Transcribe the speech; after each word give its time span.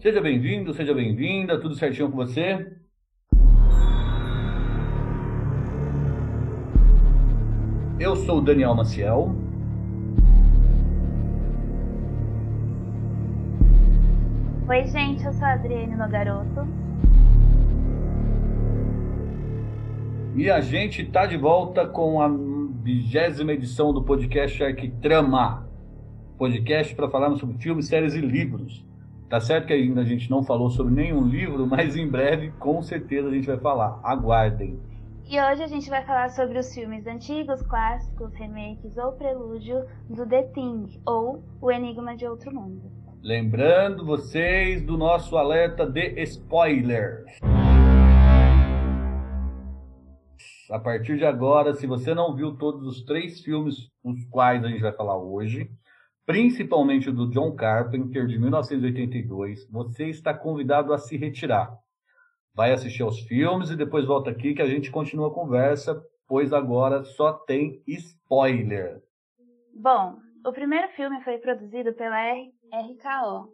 Seja 0.00 0.18
bem-vindo, 0.18 0.72
seja 0.72 0.94
bem-vinda, 0.94 1.60
tudo 1.60 1.74
certinho 1.74 2.10
com 2.10 2.16
você? 2.16 2.74
Eu 8.00 8.16
sou 8.16 8.38
o 8.38 8.40
Daniel 8.40 8.74
Maciel. 8.74 9.36
Oi, 14.66 14.86
gente, 14.86 15.22
eu 15.22 15.34
sou 15.34 15.44
a 15.44 15.52
Adriane 15.52 15.94
Nogaroto. 15.94 16.66
E 20.34 20.50
a 20.50 20.62
gente 20.62 21.02
está 21.02 21.26
de 21.26 21.36
volta 21.36 21.86
com 21.86 22.22
a 22.22 22.28
vigésima 22.82 23.52
edição 23.52 23.92
do 23.92 24.02
podcast 24.02 24.64
Arquitrama. 24.64 25.68
Podcast 26.38 26.94
para 26.94 27.10
falarmos 27.10 27.38
sobre 27.38 27.58
filmes, 27.58 27.86
séries 27.86 28.14
e 28.14 28.20
livros. 28.22 28.88
Tá 29.30 29.38
certo 29.38 29.68
que 29.68 29.72
ainda 29.72 30.00
a 30.00 30.04
gente 30.04 30.28
não 30.28 30.42
falou 30.42 30.68
sobre 30.70 30.92
nenhum 30.92 31.24
livro, 31.24 31.64
mas 31.64 31.94
em 31.94 32.08
breve, 32.08 32.50
com 32.58 32.82
certeza, 32.82 33.28
a 33.28 33.32
gente 33.32 33.46
vai 33.46 33.58
falar. 33.58 34.00
Aguardem. 34.02 34.76
E 35.24 35.40
hoje 35.40 35.62
a 35.62 35.68
gente 35.68 35.88
vai 35.88 36.04
falar 36.04 36.30
sobre 36.30 36.58
os 36.58 36.74
filmes 36.74 37.06
antigos, 37.06 37.62
clássicos, 37.62 38.34
remakes 38.34 38.96
ou 38.96 39.12
prelúdio 39.12 39.86
do 40.08 40.26
The 40.26 40.42
Thing, 40.48 41.00
ou 41.06 41.44
O 41.62 41.70
Enigma 41.70 42.16
de 42.16 42.26
Outro 42.26 42.52
Mundo. 42.52 42.90
Lembrando 43.22 44.04
vocês 44.04 44.82
do 44.82 44.98
nosso 44.98 45.36
alerta 45.36 45.86
de 45.86 46.20
spoilers. 46.24 47.38
A 50.72 50.78
partir 50.80 51.18
de 51.18 51.24
agora, 51.24 51.72
se 51.74 51.86
você 51.86 52.12
não 52.12 52.34
viu 52.34 52.56
todos 52.56 52.84
os 52.84 53.04
três 53.04 53.40
filmes 53.42 53.76
os 54.02 54.24
quais 54.24 54.64
a 54.64 54.68
gente 54.68 54.82
vai 54.82 54.92
falar 54.92 55.16
hoje, 55.16 55.70
principalmente 56.30 57.10
do 57.10 57.28
John 57.28 57.56
Carpenter 57.56 58.24
de 58.24 58.38
1982, 58.38 59.68
você 59.68 60.10
está 60.10 60.32
convidado 60.32 60.92
a 60.94 60.98
se 60.98 61.16
retirar. 61.16 61.76
Vai 62.54 62.72
assistir 62.72 63.02
aos 63.02 63.18
filmes 63.22 63.68
e 63.68 63.76
depois 63.76 64.06
volta 64.06 64.30
aqui 64.30 64.54
que 64.54 64.62
a 64.62 64.68
gente 64.68 64.92
continua 64.92 65.26
a 65.26 65.34
conversa, 65.34 66.00
pois 66.28 66.52
agora 66.52 67.02
só 67.02 67.32
tem 67.32 67.82
spoiler. 67.84 69.02
Bom, 69.74 70.18
o 70.46 70.52
primeiro 70.52 70.86
filme 70.90 71.20
foi 71.24 71.38
produzido 71.38 71.92
pela 71.94 72.32
RKO 72.32 73.50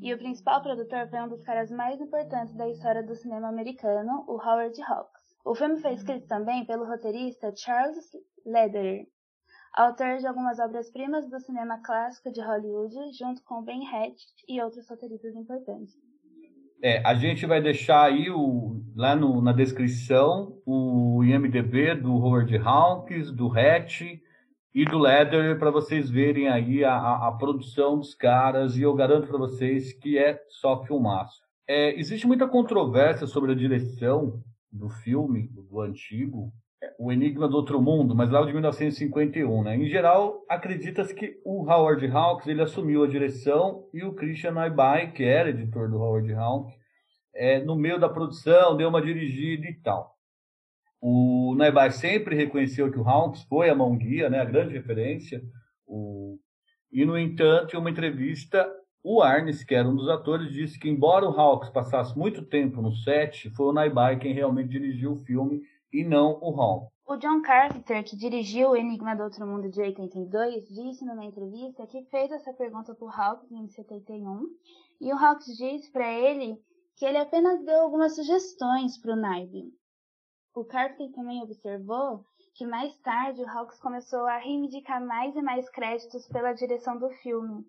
e 0.00 0.14
o 0.14 0.18
principal 0.18 0.62
produtor 0.62 1.08
foi 1.10 1.20
um 1.22 1.28
dos 1.28 1.42
caras 1.42 1.68
mais 1.68 2.00
importantes 2.00 2.54
da 2.54 2.68
história 2.68 3.02
do 3.02 3.16
cinema 3.16 3.48
americano, 3.48 4.24
o 4.28 4.34
Howard 4.34 4.80
Hawks. 4.84 5.34
O 5.44 5.52
filme 5.56 5.80
foi 5.80 5.94
escrito 5.94 6.28
também 6.28 6.64
pelo 6.64 6.86
roteirista 6.86 7.52
Charles 7.56 8.08
Lederer, 8.46 9.08
autor 9.72 10.18
de 10.18 10.26
algumas 10.26 10.58
obras-primas 10.58 11.28
do 11.28 11.38
cinema 11.40 11.78
clássico 11.78 12.30
de 12.32 12.40
Hollywood, 12.40 12.94
junto 13.16 13.42
com 13.44 13.62
Ben 13.62 13.82
Hecht 13.84 14.26
e 14.48 14.60
outros 14.60 14.88
roteiristas 14.88 15.34
importantes. 15.34 15.94
É, 16.82 17.02
a 17.06 17.14
gente 17.14 17.44
vai 17.44 17.60
deixar 17.60 18.04
aí 18.04 18.30
o, 18.30 18.82
lá 18.96 19.14
no, 19.14 19.42
na 19.42 19.52
descrição 19.52 20.58
o 20.64 21.22
IMDB 21.22 21.94
do 21.94 22.12
Howard 22.14 22.56
Hawks, 22.56 23.30
do 23.30 23.52
Hatch 23.52 24.00
e 24.74 24.84
do 24.84 24.98
Leather 24.98 25.58
para 25.58 25.70
vocês 25.70 26.08
verem 26.08 26.48
aí 26.48 26.82
a, 26.82 27.28
a, 27.28 27.32
produção 27.32 27.98
dos 27.98 28.14
caras 28.14 28.78
e 28.78 28.82
eu 28.82 28.94
garanto 28.94 29.26
para 29.26 29.36
vocês 29.36 29.92
que 29.92 30.16
é 30.16 30.40
só 30.48 30.82
filmaço. 30.84 31.42
É, 31.68 31.98
existe 31.98 32.26
muita 32.26 32.48
controvérsia 32.48 33.26
sobre 33.26 33.52
a 33.52 33.54
direção 33.56 34.42
do 34.72 34.88
filme, 34.88 35.48
do 35.48 35.80
antigo, 35.80 36.50
O 37.02 37.10
Enigma 37.10 37.48
do 37.48 37.56
Outro 37.56 37.80
Mundo, 37.80 38.14
mas 38.14 38.28
lá 38.28 38.44
de 38.44 38.52
1951, 38.52 39.62
né? 39.62 39.74
Em 39.74 39.88
geral, 39.88 40.44
acredita-se 40.46 41.14
que 41.14 41.40
o 41.46 41.62
Howard 41.62 42.06
Hawks 42.06 42.46
ele 42.46 42.60
assumiu 42.60 43.02
a 43.02 43.08
direção 43.08 43.88
e 43.94 44.04
o 44.04 44.12
Christian 44.12 44.52
Naibai, 44.52 45.10
que 45.10 45.24
era 45.24 45.48
editor 45.48 45.88
do 45.88 45.96
Howard 45.96 46.30
Hawks, 46.34 46.74
é, 47.34 47.58
no 47.64 47.74
meio 47.74 47.98
da 47.98 48.06
produção, 48.06 48.76
deu 48.76 48.90
uma 48.90 49.00
dirigida 49.00 49.66
e 49.66 49.80
tal. 49.80 50.14
O 51.00 51.54
Naibai 51.56 51.90
sempre 51.90 52.36
reconheceu 52.36 52.92
que 52.92 52.98
o 52.98 53.08
Hawks 53.08 53.44
foi 53.44 53.70
a 53.70 53.74
mão 53.74 53.96
guia, 53.96 54.28
né, 54.28 54.38
a 54.38 54.44
grande 54.44 54.74
referência. 54.74 55.40
O... 55.86 56.38
E, 56.92 57.06
no 57.06 57.18
entanto, 57.18 57.74
em 57.74 57.78
uma 57.78 57.88
entrevista, 57.88 58.70
o 59.02 59.22
Arnes, 59.22 59.64
que 59.64 59.74
era 59.74 59.88
um 59.88 59.96
dos 59.96 60.10
atores, 60.10 60.52
disse 60.52 60.78
que, 60.78 60.90
embora 60.90 61.24
o 61.24 61.40
Hawks 61.40 61.70
passasse 61.70 62.14
muito 62.14 62.42
tempo 62.42 62.82
no 62.82 62.92
set, 62.92 63.48
foi 63.56 63.68
o 63.68 63.72
Naibai 63.72 64.18
quem 64.18 64.34
realmente 64.34 64.68
dirigiu 64.68 65.12
o 65.12 65.24
filme 65.24 65.62
e 65.92 66.04
não 66.04 66.38
o 66.40 66.60
Hawks. 66.60 66.90
O 67.06 67.16
John 67.16 67.42
Carpenter, 67.42 68.04
que 68.04 68.16
dirigiu 68.16 68.70
O 68.70 68.76
Enigma 68.76 69.16
do 69.16 69.24
Outro 69.24 69.46
Mundo 69.46 69.68
de 69.68 69.80
82, 69.80 70.68
disse 70.68 71.04
numa 71.04 71.24
entrevista 71.24 71.86
que 71.86 72.04
fez 72.04 72.30
essa 72.30 72.52
pergunta 72.52 72.94
para 72.94 73.04
o 73.04 73.10
Hawks 73.10 73.50
em 73.50 73.66
71, 73.66 74.46
e 75.00 75.12
o 75.12 75.16
Hawks 75.16 75.56
disse 75.56 75.90
para 75.90 76.12
ele 76.12 76.56
que 76.96 77.04
ele 77.04 77.18
apenas 77.18 77.64
deu 77.64 77.80
algumas 77.80 78.14
sugestões 78.14 78.96
para 78.98 79.14
o 79.14 79.16
Naibai. 79.16 79.72
O 80.54 80.64
Carpenter 80.64 81.12
também 81.12 81.42
observou 81.42 82.24
que 82.54 82.66
mais 82.66 82.96
tarde 82.98 83.42
o 83.42 83.48
Hawks 83.48 83.80
começou 83.80 84.26
a 84.26 84.38
reivindicar 84.38 85.04
mais 85.04 85.34
e 85.34 85.42
mais 85.42 85.68
créditos 85.70 86.28
pela 86.28 86.52
direção 86.52 86.98
do 86.98 87.08
filme, 87.08 87.64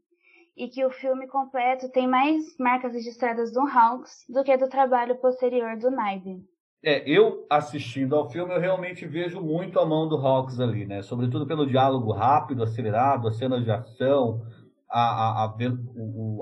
e 0.56 0.68
que 0.68 0.86
o 0.86 0.92
filme 0.92 1.28
completo 1.28 1.90
tem 1.90 2.08
mais 2.08 2.44
marcas 2.59 2.94
registradas 2.94 3.52
do 3.52 3.62
Hawks 3.62 4.26
do 4.30 4.44
que 4.44 4.56
do 4.58 4.70
trabalho 4.70 5.20
posterior 5.20 5.78
do 5.78 5.90
Naive. 5.90 6.46
É, 6.84 7.08
eu 7.08 7.46
assistindo 7.50 8.16
ao 8.16 8.30
filme, 8.30 8.53
eu 8.53 8.59
realmente 8.59 9.06
vejo 9.06 9.40
muito 9.40 9.80
a 9.80 9.86
mão 9.86 10.08
do 10.08 10.16
Hawks 10.16 10.59
ali, 10.59 10.86
né? 10.86 11.02
Sobretudo 11.03 11.46
pelo 11.46 11.68
diálogo 11.68 12.12
rápido, 12.12 12.64
acelerado, 12.64 13.28
as 13.28 13.38
cenas 13.38 13.64
de 13.64 13.72
ação, 13.72 14.44
a, 14.90 15.00
a, 15.00 15.46
a, 15.46 15.56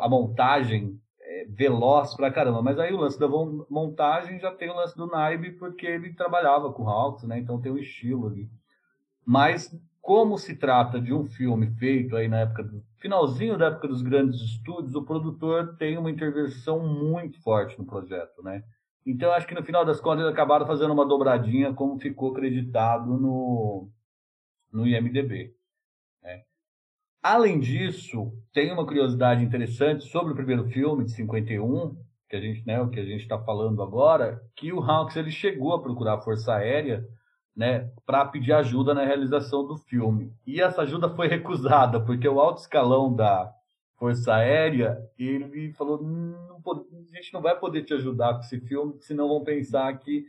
a 0.02 0.10
montagem 0.10 1.00
veloz 1.50 2.16
pra 2.16 2.32
caramba. 2.32 2.62
Mas 2.62 2.80
aí 2.80 2.94
o 2.94 2.98
lance 2.98 3.20
da 3.20 3.28
montagem 3.28 4.40
já 4.40 4.52
tem 4.52 4.70
o 4.70 4.76
lance 4.76 4.96
do 4.96 5.08
Naib, 5.08 5.52
porque 5.58 5.86
ele 5.86 6.14
trabalhava 6.14 6.72
com 6.72 6.88
Hawks, 6.88 7.24
né? 7.24 7.40
Então 7.40 7.60
tem 7.60 7.72
um 7.72 7.78
estilo 7.78 8.28
ali. 8.28 8.50
Mas 9.26 9.76
como 10.02 10.38
se 10.38 10.56
trata 10.56 11.00
de 11.00 11.14
um 11.14 11.26
filme 11.26 11.70
feito 11.72 12.16
aí 12.16 12.28
na 12.28 12.40
época 12.40 12.64
do 12.64 12.84
finalzinho 12.98 13.58
da 13.58 13.68
época 13.68 13.88
dos 13.88 14.02
grandes 14.02 14.40
estúdios, 14.42 14.96
o 14.96 15.04
produtor 15.04 15.76
tem 15.78 15.98
uma 15.98 16.10
intervenção 16.10 16.80
muito 16.80 17.42
forte 17.42 17.78
no 17.78 17.86
projeto, 17.86 18.42
né? 18.44 18.64
Então 19.06 19.32
acho 19.32 19.48
que 19.48 19.56
no 19.56 19.64
final 19.64 19.86
das 19.86 20.00
contas 20.00 20.22
eles 20.22 20.34
acabaram 20.34 20.68
fazendo 20.68 20.94
uma 20.94 21.06
dobradinha 21.06 21.74
como 21.74 22.00
ficou 22.00 22.32
acreditado 22.32 23.18
no 23.18 23.90
no 24.72 24.86
IMDb. 24.86 25.54
Além 27.22 27.60
disso, 27.60 28.32
tem 28.54 28.72
uma 28.72 28.86
curiosidade 28.86 29.44
interessante 29.44 30.06
sobre 30.06 30.32
o 30.32 30.36
primeiro 30.36 30.66
filme 30.70 31.04
de 31.04 31.12
51, 31.12 31.98
que 32.30 32.36
a 32.36 32.40
gente, 32.40 32.66
né, 32.66 32.80
o 32.82 32.90
que 32.90 33.00
a 33.00 33.04
gente 33.04 33.22
está 33.22 33.38
falando 33.38 33.84
agora, 33.84 34.42
que 34.56 34.72
o 34.72 34.80
Hawks 34.82 35.18
ele 35.18 35.30
chegou 35.30 35.74
a 35.74 35.82
procurar 35.82 36.14
a 36.14 36.22
Força 36.22 36.54
Aérea, 36.54 37.06
né, 37.54 37.92
para 38.06 38.24
pedir 38.26 38.54
ajuda 38.54 38.94
na 38.94 39.04
realização 39.04 39.68
do 39.68 39.76
filme. 39.76 40.32
E 40.48 40.62
essa 40.62 40.84
ajuda 40.84 41.10
foi 41.10 41.28
recusada, 41.28 42.00
porque 42.00 42.28
o 42.28 42.40
alto 42.40 42.62
escalão 42.62 43.14
da 43.14 43.52
Força 44.00 44.34
Aérea, 44.34 44.98
ele 45.18 45.74
falou, 45.74 46.00
a 46.00 47.16
gente 47.18 47.34
não 47.34 47.42
vai 47.42 47.60
poder 47.60 47.84
te 47.84 47.94
ajudar 47.94 48.34
com 48.34 48.40
esse 48.40 48.60
filme, 48.62 48.96
senão 49.02 49.28
vão 49.28 49.44
pensar 49.44 50.00
que 50.00 50.26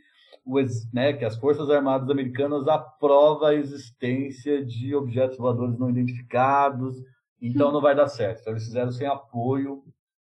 né, 0.93 1.13
que 1.13 1.23
as 1.23 1.37
Forças 1.37 1.69
Armadas 1.69 2.09
Americanas 2.09 2.67
aprovam 2.67 3.47
a 3.47 3.55
existência 3.55 4.63
de 4.65 4.93
objetos 4.93 5.37
voadores 5.37 5.77
não 5.77 5.89
identificados, 5.89 6.95
então 7.41 7.71
não 7.71 7.81
vai 7.81 7.95
dar 7.95 8.07
certo. 8.07 8.41
Então, 8.41 8.53
eles 8.53 8.65
fizeram 8.65 8.91
sem 8.91 9.07
apoio 9.07 9.83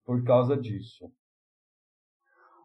por 0.06 0.24
causa 0.24 0.56
disso. 0.56 1.12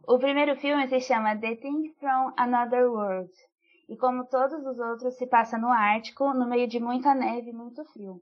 O 0.07 0.19
primeiro 0.19 0.57
filme 0.57 0.87
se 0.89 1.01
chama 1.01 1.37
The 1.37 1.57
Thing 1.57 1.93
from 1.99 2.33
Another 2.37 2.91
World, 2.91 3.31
e 3.89 3.97
como 3.97 4.27
todos 4.27 4.65
os 4.65 4.79
outros, 4.79 5.17
se 5.17 5.27
passa 5.27 5.59
no 5.59 5.69
Ártico, 5.69 6.33
no 6.35 6.49
meio 6.49 6.69
de 6.69 6.79
muita 6.79 7.15
neve 7.15 7.51
e 7.51 7.55
muito 7.55 7.85
frio. 7.87 8.21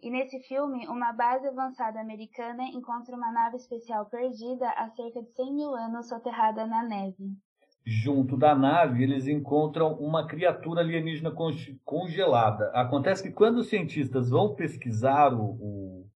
E 0.00 0.10
nesse 0.10 0.38
filme, 0.40 0.86
uma 0.88 1.12
base 1.12 1.46
avançada 1.46 2.00
americana 2.00 2.64
encontra 2.64 3.16
uma 3.16 3.32
nave 3.32 3.56
especial 3.56 4.06
perdida 4.06 4.68
há 4.70 4.90
cerca 4.90 5.22
de 5.22 5.32
100 5.32 5.54
mil 5.54 5.74
anos 5.74 6.08
soterrada 6.08 6.66
na 6.66 6.82
neve 6.82 7.36
junto 7.86 8.36
da 8.36 8.54
nave, 8.54 9.02
eles 9.02 9.26
encontram 9.26 9.92
uma 9.94 10.26
criatura 10.26 10.80
alienígena 10.80 11.30
congelada. 11.84 12.70
Acontece 12.70 13.22
que 13.22 13.30
quando 13.30 13.58
os 13.58 13.68
cientistas 13.68 14.30
vão 14.30 14.54
pesquisar 14.54 15.34
o, 15.34 15.44
o, 15.44 16.10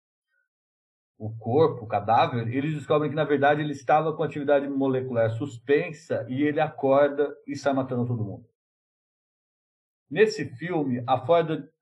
o 1.19 1.37
corpo, 1.39 1.85
o 1.85 1.89
cadáver, 1.89 2.49
eles 2.49 2.73
descobrem 2.73 3.11
que, 3.11 3.17
na 3.17 3.25
verdade, 3.25 3.61
ele 3.61 3.73
estava 3.73 4.17
com 4.17 4.23
atividade 4.23 4.67
molecular 4.67 5.31
suspensa 5.31 6.25
e 6.29 6.43
ele 6.43 6.61
acorda 6.61 7.37
e 7.47 7.55
sai 7.55 7.75
matando 7.75 8.07
todo 8.07 8.25
mundo. 8.25 8.47
Nesse 10.11 10.47
filme, 10.57 11.05
a 11.07 11.23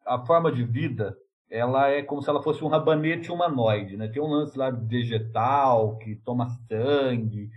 a 0.05 0.27
forma 0.27 0.51
de 0.51 0.65
vida 0.65 1.17
ela 1.51 1.89
é 1.89 2.03
como 2.03 2.23
se 2.23 2.29
ela 2.29 2.43
fosse 2.43 2.65
um 2.65 2.69
rabanete 2.69 3.31
humanoide, 3.31 3.97
né? 3.97 4.09
Tem 4.09 4.23
um 4.23 4.27
lance 4.27 4.59
lá 4.59 4.71
vegetal 4.71 5.97
que 5.99 6.17
toma 6.17 6.49
sangue, 6.69 7.51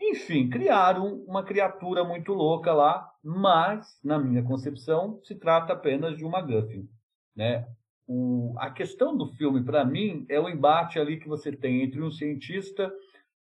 enfim, 0.00 0.48
criaram 0.48 1.22
uma 1.26 1.44
criatura 1.44 2.02
muito 2.02 2.32
louca 2.32 2.72
lá, 2.72 3.06
mas, 3.22 4.00
na 4.02 4.18
minha 4.18 4.42
concepção, 4.42 5.20
se 5.22 5.34
trata 5.34 5.74
apenas 5.74 6.16
de 6.16 6.24
uma 6.24 6.40
Guffin. 6.40 6.88
Né? 7.36 7.66
O, 8.06 8.54
a 8.58 8.70
questão 8.70 9.16
do 9.16 9.26
filme, 9.34 9.62
para 9.62 9.84
mim, 9.84 10.24
é 10.28 10.40
o 10.40 10.48
embate 10.48 10.98
ali 10.98 11.20
que 11.20 11.28
você 11.28 11.52
tem 11.52 11.82
entre 11.82 12.02
um 12.02 12.10
cientista 12.10 12.90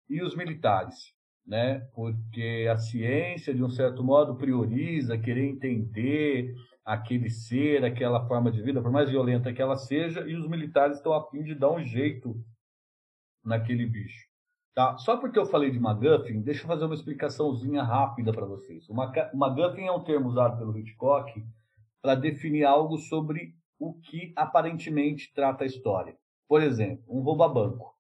e 0.10 0.22
os 0.22 0.36
militares, 0.36 1.14
né? 1.46 1.88
Porque 1.94 2.68
a 2.70 2.78
ciência, 2.78 3.54
de 3.54 3.64
um 3.64 3.70
certo 3.70 4.04
modo, 4.04 4.36
prioriza 4.36 5.18
querer 5.18 5.46
entender 5.46 6.54
aquele 6.92 7.30
ser, 7.30 7.86
aquela 7.86 8.28
forma 8.28 8.52
de 8.52 8.62
vida, 8.62 8.82
por 8.82 8.92
mais 8.92 9.10
violenta 9.10 9.54
que 9.54 9.62
ela 9.62 9.78
seja, 9.78 10.28
e 10.28 10.36
os 10.36 10.46
militares 10.46 10.98
estão 10.98 11.14
a 11.14 11.26
fim 11.30 11.42
de 11.42 11.56
dar 11.56 11.72
um 11.72 11.82
jeito 11.82 12.36
naquele 13.42 13.86
bicho. 13.86 14.28
Tá? 14.76 14.98
Só 14.98 15.16
porque 15.16 15.40
eu 15.40 15.46
falei 15.46 15.72
de 15.72 15.80
MacGuffin, 15.80 16.42
deixa 16.42 16.64
eu 16.64 16.68
fazer 16.68 16.84
uma 16.84 16.96
explicação 16.96 17.58
rápida 17.78 18.34
para 18.34 18.46
vocês. 18.46 18.90
O 18.90 18.94
MacGuffin 18.94 19.86
é 19.86 19.92
um 19.92 20.04
termo 20.04 20.28
usado 20.28 20.58
pelo 20.58 20.78
Hitchcock 20.78 21.42
para 22.02 22.14
definir 22.14 22.66
algo 22.66 22.98
sobre 22.98 23.56
o 23.80 23.94
que 23.94 24.34
aparentemente 24.36 25.32
trata 25.34 25.64
a 25.64 25.68
história. 25.68 26.18
Por 26.46 26.62
exemplo, 26.62 27.06
um 27.08 27.22
rouba-banco. 27.22 27.96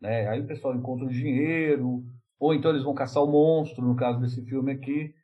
Né? 0.00 0.26
Aí 0.28 0.40
o 0.40 0.46
pessoal 0.46 0.74
encontra 0.74 1.04
o 1.04 1.10
dinheiro, 1.10 2.06
ou 2.38 2.54
então 2.54 2.70
eles 2.70 2.84
vão 2.84 2.94
caçar 2.94 3.22
o 3.22 3.30
monstro, 3.30 3.84
no 3.84 3.96
caso 3.96 4.18
desse 4.18 4.42
filme 4.46 4.72
aqui. 4.72 5.14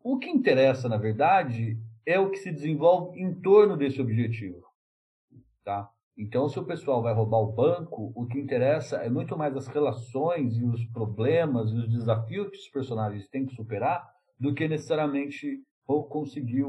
O 0.00 0.16
que 0.20 0.30
interessa, 0.30 0.88
na 0.88 0.96
verdade, 0.96 1.76
é 2.06 2.18
o 2.18 2.30
que 2.30 2.38
se 2.38 2.50
desenvolve 2.50 3.20
em 3.20 3.34
torno 3.40 3.76
desse 3.76 4.00
objetivo. 4.00 4.62
Tá? 5.64 5.90
Então, 6.16 6.48
se 6.48 6.58
o 6.58 6.64
pessoal 6.64 7.02
vai 7.02 7.14
roubar 7.14 7.38
o 7.38 7.52
banco, 7.52 8.12
o 8.14 8.26
que 8.26 8.38
interessa 8.38 8.96
é 8.96 9.08
muito 9.08 9.36
mais 9.36 9.56
as 9.56 9.66
relações 9.66 10.56
e 10.56 10.64
os 10.64 10.84
problemas 10.86 11.70
e 11.70 11.76
os 11.76 11.88
desafios 11.88 12.50
que 12.50 12.58
os 12.58 12.68
personagens 12.68 13.28
têm 13.28 13.46
que 13.46 13.54
superar 13.54 14.06
do 14.38 14.52
que 14.54 14.68
necessariamente 14.68 15.62
ou 15.86 16.04
conseguiu 16.04 16.68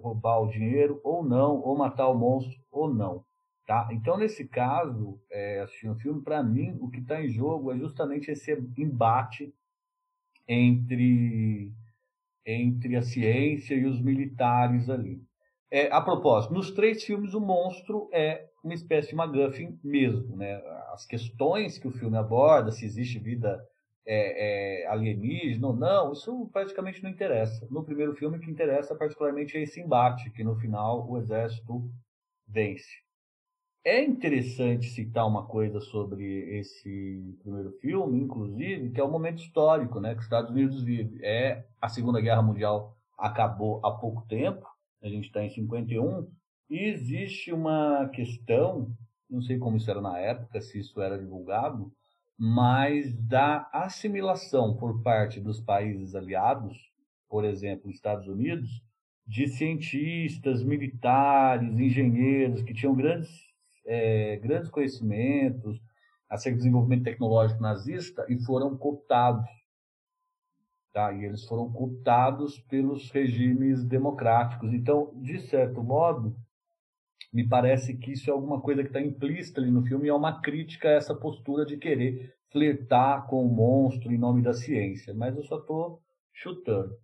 roubar 0.00 0.40
o 0.40 0.48
dinheiro 0.48 1.00
ou 1.02 1.24
não, 1.24 1.60
ou 1.60 1.76
matar 1.76 2.08
o 2.08 2.14
monstro 2.14 2.60
ou 2.70 2.92
não. 2.92 3.24
Tá? 3.66 3.88
Então, 3.92 4.18
nesse 4.18 4.46
caso, 4.46 5.20
é, 5.30 5.60
assistindo 5.60 5.92
o 5.92 5.98
filme, 5.98 6.22
para 6.22 6.42
mim, 6.42 6.76
o 6.80 6.90
que 6.90 6.98
está 6.98 7.22
em 7.22 7.28
jogo 7.28 7.72
é 7.72 7.78
justamente 7.78 8.30
esse 8.30 8.52
embate 8.76 9.54
entre, 10.48 11.72
entre 12.44 12.96
a 12.96 13.02
ciência 13.02 13.74
e 13.74 13.84
os 13.84 14.00
militares 14.00 14.88
ali. 14.88 15.20
É, 15.70 15.90
a 15.90 16.00
propósito, 16.00 16.52
nos 16.52 16.70
três 16.70 17.02
filmes, 17.02 17.32
o 17.34 17.40
monstro 17.40 18.08
é 18.12 18.46
uma 18.62 18.74
espécie 18.74 19.08
de 19.08 19.14
MacGuffin 19.14 19.78
mesmo. 19.82 20.36
Né? 20.36 20.54
As 20.92 21.06
questões 21.06 21.78
que 21.78 21.88
o 21.88 21.92
filme 21.92 22.16
aborda, 22.16 22.70
se 22.70 22.84
existe 22.84 23.18
vida 23.18 23.58
é, 24.04 24.82
é, 24.84 24.86
alienígena 24.88 25.68
ou 25.68 25.76
não, 25.76 26.12
isso 26.12 26.48
praticamente 26.52 27.02
não 27.02 27.10
interessa. 27.10 27.66
No 27.70 27.84
primeiro 27.84 28.14
filme, 28.14 28.36
o 28.36 28.40
que 28.40 28.50
interessa 28.50 28.94
particularmente 28.94 29.56
é 29.56 29.62
esse 29.62 29.80
embate, 29.80 30.30
que 30.30 30.44
no 30.44 30.56
final 30.56 31.08
o 31.08 31.18
exército 31.18 31.90
vence. 32.46 33.01
É 33.84 34.00
interessante 34.00 34.86
citar 34.90 35.26
uma 35.26 35.44
coisa 35.44 35.80
sobre 35.80 36.24
esse 36.56 37.36
primeiro 37.40 37.72
filme, 37.80 38.20
inclusive, 38.20 38.90
que 38.90 39.00
é 39.00 39.02
o 39.02 39.10
momento 39.10 39.42
histórico 39.42 39.98
né, 39.98 40.12
que 40.12 40.20
os 40.20 40.24
Estados 40.24 40.52
Unidos 40.52 40.84
vive. 40.84 41.18
É 41.20 41.66
a 41.80 41.88
Segunda 41.88 42.20
Guerra 42.20 42.42
Mundial 42.42 42.96
acabou 43.18 43.84
há 43.84 43.90
pouco 43.90 44.24
tempo, 44.28 44.64
a 45.02 45.08
gente 45.08 45.26
está 45.26 45.42
em 45.42 45.50
51, 45.50 46.30
e 46.70 46.78
existe 46.78 47.52
uma 47.52 48.08
questão, 48.10 48.88
não 49.28 49.42
sei 49.42 49.58
como 49.58 49.76
isso 49.76 49.90
era 49.90 50.00
na 50.00 50.16
época, 50.16 50.60
se 50.60 50.78
isso 50.78 51.00
era 51.00 51.18
divulgado, 51.18 51.92
mas 52.38 53.12
da 53.14 53.68
assimilação 53.72 54.76
por 54.76 55.02
parte 55.02 55.40
dos 55.40 55.60
países 55.60 56.14
aliados, 56.14 56.78
por 57.28 57.44
exemplo, 57.44 57.90
Estados 57.90 58.28
Unidos, 58.28 58.68
de 59.26 59.48
cientistas, 59.48 60.62
militares, 60.62 61.78
engenheiros 61.78 62.62
que 62.62 62.74
tinham 62.74 62.94
grandes, 62.94 63.51
é, 63.84 64.36
grandes 64.36 64.70
conhecimentos 64.70 65.80
acerca 66.28 66.56
do 66.56 66.60
desenvolvimento 66.60 67.04
tecnológico 67.04 67.60
nazista 67.60 68.24
e 68.28 68.38
foram 68.44 68.76
cooptados 68.76 69.48
Tá? 70.92 71.10
E 71.14 71.24
eles 71.24 71.44
foram 71.46 71.72
cooptados 71.72 72.58
pelos 72.68 73.10
regimes 73.10 73.82
democráticos. 73.82 74.74
Então, 74.74 75.10
de 75.16 75.40
certo 75.40 75.82
modo, 75.82 76.36
me 77.32 77.48
parece 77.48 77.96
que 77.96 78.12
isso 78.12 78.28
é 78.28 78.32
alguma 78.32 78.60
coisa 78.60 78.82
que 78.82 78.88
está 78.88 79.00
implícita 79.00 79.58
ali 79.58 79.70
no 79.70 79.82
filme 79.86 80.06
e 80.06 80.10
é 80.10 80.14
uma 80.14 80.42
crítica 80.42 80.88
a 80.88 80.92
essa 80.92 81.14
postura 81.14 81.64
de 81.64 81.78
querer 81.78 82.34
flertar 82.50 83.26
com 83.26 83.42
o 83.42 83.48
monstro 83.48 84.12
em 84.12 84.18
nome 84.18 84.42
da 84.42 84.52
ciência. 84.52 85.14
Mas 85.14 85.34
eu 85.34 85.42
só 85.44 85.58
estou 85.58 86.02
chutando. 86.30 86.94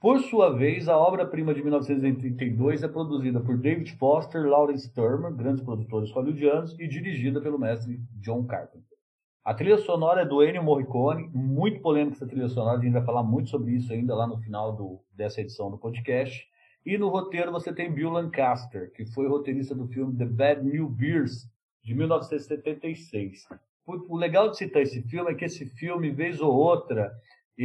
Por 0.00 0.18
sua 0.20 0.48
vez, 0.48 0.88
a 0.88 0.96
obra-prima 0.96 1.52
de 1.52 1.62
1932 1.62 2.82
é 2.82 2.88
produzida 2.88 3.38
por 3.38 3.58
David 3.58 3.94
Foster, 3.96 4.48
Lawrence 4.48 4.90
Turner, 4.94 5.30
grandes 5.30 5.62
produtores 5.62 6.10
hollywoodianos, 6.10 6.74
e 6.80 6.88
dirigida 6.88 7.38
pelo 7.38 7.58
mestre 7.58 8.00
John 8.14 8.46
Carpenter. 8.46 8.96
A 9.44 9.52
trilha 9.52 9.76
sonora 9.76 10.22
é 10.22 10.24
do 10.24 10.42
Ennio 10.42 10.62
Morricone, 10.62 11.28
muito 11.34 11.82
polêmica 11.82 12.16
essa 12.16 12.26
trilha 12.26 12.48
sonora, 12.48 12.78
a 12.78 12.82
gente 12.82 12.94
vai 12.94 13.04
falar 13.04 13.22
muito 13.22 13.50
sobre 13.50 13.72
isso 13.72 13.92
ainda 13.92 14.14
lá 14.14 14.26
no 14.26 14.38
final 14.38 14.74
do, 14.74 15.00
dessa 15.14 15.42
edição 15.42 15.70
do 15.70 15.76
podcast. 15.76 16.48
E 16.86 16.96
no 16.96 17.10
roteiro 17.10 17.52
você 17.52 17.70
tem 17.70 17.92
Bill 17.92 18.08
Lancaster, 18.08 18.90
que 18.94 19.04
foi 19.04 19.28
roteirista 19.28 19.74
do 19.74 19.86
filme 19.86 20.16
The 20.16 20.24
Bad 20.24 20.64
New 20.64 20.88
Beers, 20.88 21.46
de 21.84 21.94
1976. 21.94 23.48
O 23.86 24.16
legal 24.16 24.48
de 24.48 24.56
citar 24.56 24.80
esse 24.80 25.02
filme 25.02 25.30
é 25.30 25.34
que 25.34 25.44
esse 25.44 25.66
filme, 25.66 26.10
vez 26.10 26.40
ou 26.40 26.54
outra, 26.54 27.12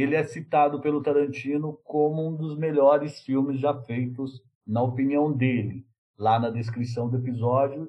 ele 0.02 0.14
é 0.14 0.24
citado 0.24 0.80
pelo 0.80 1.02
Tarantino 1.02 1.78
como 1.84 2.26
um 2.26 2.36
dos 2.36 2.58
melhores 2.58 3.20
filmes 3.22 3.58
já 3.58 3.74
feitos, 3.82 4.42
na 4.66 4.82
opinião 4.82 5.32
dele. 5.32 5.86
Lá 6.18 6.38
na 6.38 6.50
descrição 6.50 7.08
do 7.08 7.16
episódio, 7.16 7.88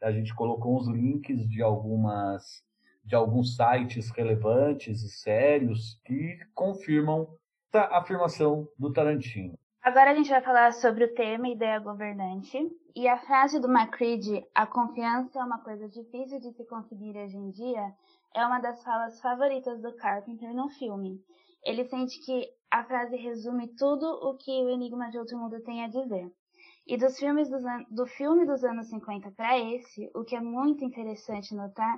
a 0.00 0.12
gente 0.12 0.34
colocou 0.34 0.76
uns 0.76 0.88
links 0.88 1.48
de 1.48 1.62
algumas 1.62 2.62
de 3.04 3.14
alguns 3.14 3.54
sites 3.54 4.10
relevantes 4.10 5.02
e 5.02 5.08
sérios 5.10 6.00
que 6.06 6.38
confirmam 6.54 7.28
a 7.72 7.98
afirmação 7.98 8.66
do 8.78 8.90
Tarantino. 8.92 9.58
Agora 9.82 10.12
a 10.12 10.14
gente 10.14 10.30
vai 10.30 10.40
falar 10.40 10.72
sobre 10.72 11.04
o 11.04 11.14
tema 11.14 11.48
ideia 11.48 11.78
governante. 11.78 12.58
E 12.96 13.06
a 13.06 13.18
frase 13.18 13.60
do 13.60 13.68
Macready, 13.68 14.42
a 14.54 14.66
confiança 14.66 15.38
é 15.38 15.42
uma 15.44 15.58
coisa 15.58 15.88
difícil 15.88 16.40
de 16.40 16.52
se 16.52 16.64
conseguir 16.64 17.14
hoje 17.16 17.36
em 17.36 17.50
dia, 17.50 17.92
é 18.34 18.44
uma 18.44 18.58
das 18.58 18.82
falas 18.82 19.20
favoritas 19.20 19.80
do 19.80 19.94
Carpenter 19.96 20.52
no 20.52 20.68
filme. 20.68 21.20
Ele 21.62 21.84
sente 21.84 22.18
que 22.24 22.48
a 22.70 22.84
frase 22.84 23.16
resume 23.16 23.68
tudo 23.76 24.06
o 24.06 24.36
que 24.36 24.50
o 24.50 24.68
Enigma 24.68 25.08
de 25.10 25.18
Outro 25.18 25.38
Mundo 25.38 25.62
tem 25.62 25.84
a 25.84 25.88
dizer. 25.88 26.30
E 26.86 26.96
dos 26.98 27.18
filmes 27.18 27.48
dos 27.48 27.62
do 27.88 28.06
filme 28.06 28.44
dos 28.44 28.62
anos 28.64 28.88
50 28.90 29.30
para 29.30 29.58
esse, 29.58 30.10
o 30.14 30.24
que 30.24 30.36
é 30.36 30.40
muito 30.40 30.84
interessante 30.84 31.54
notar 31.54 31.96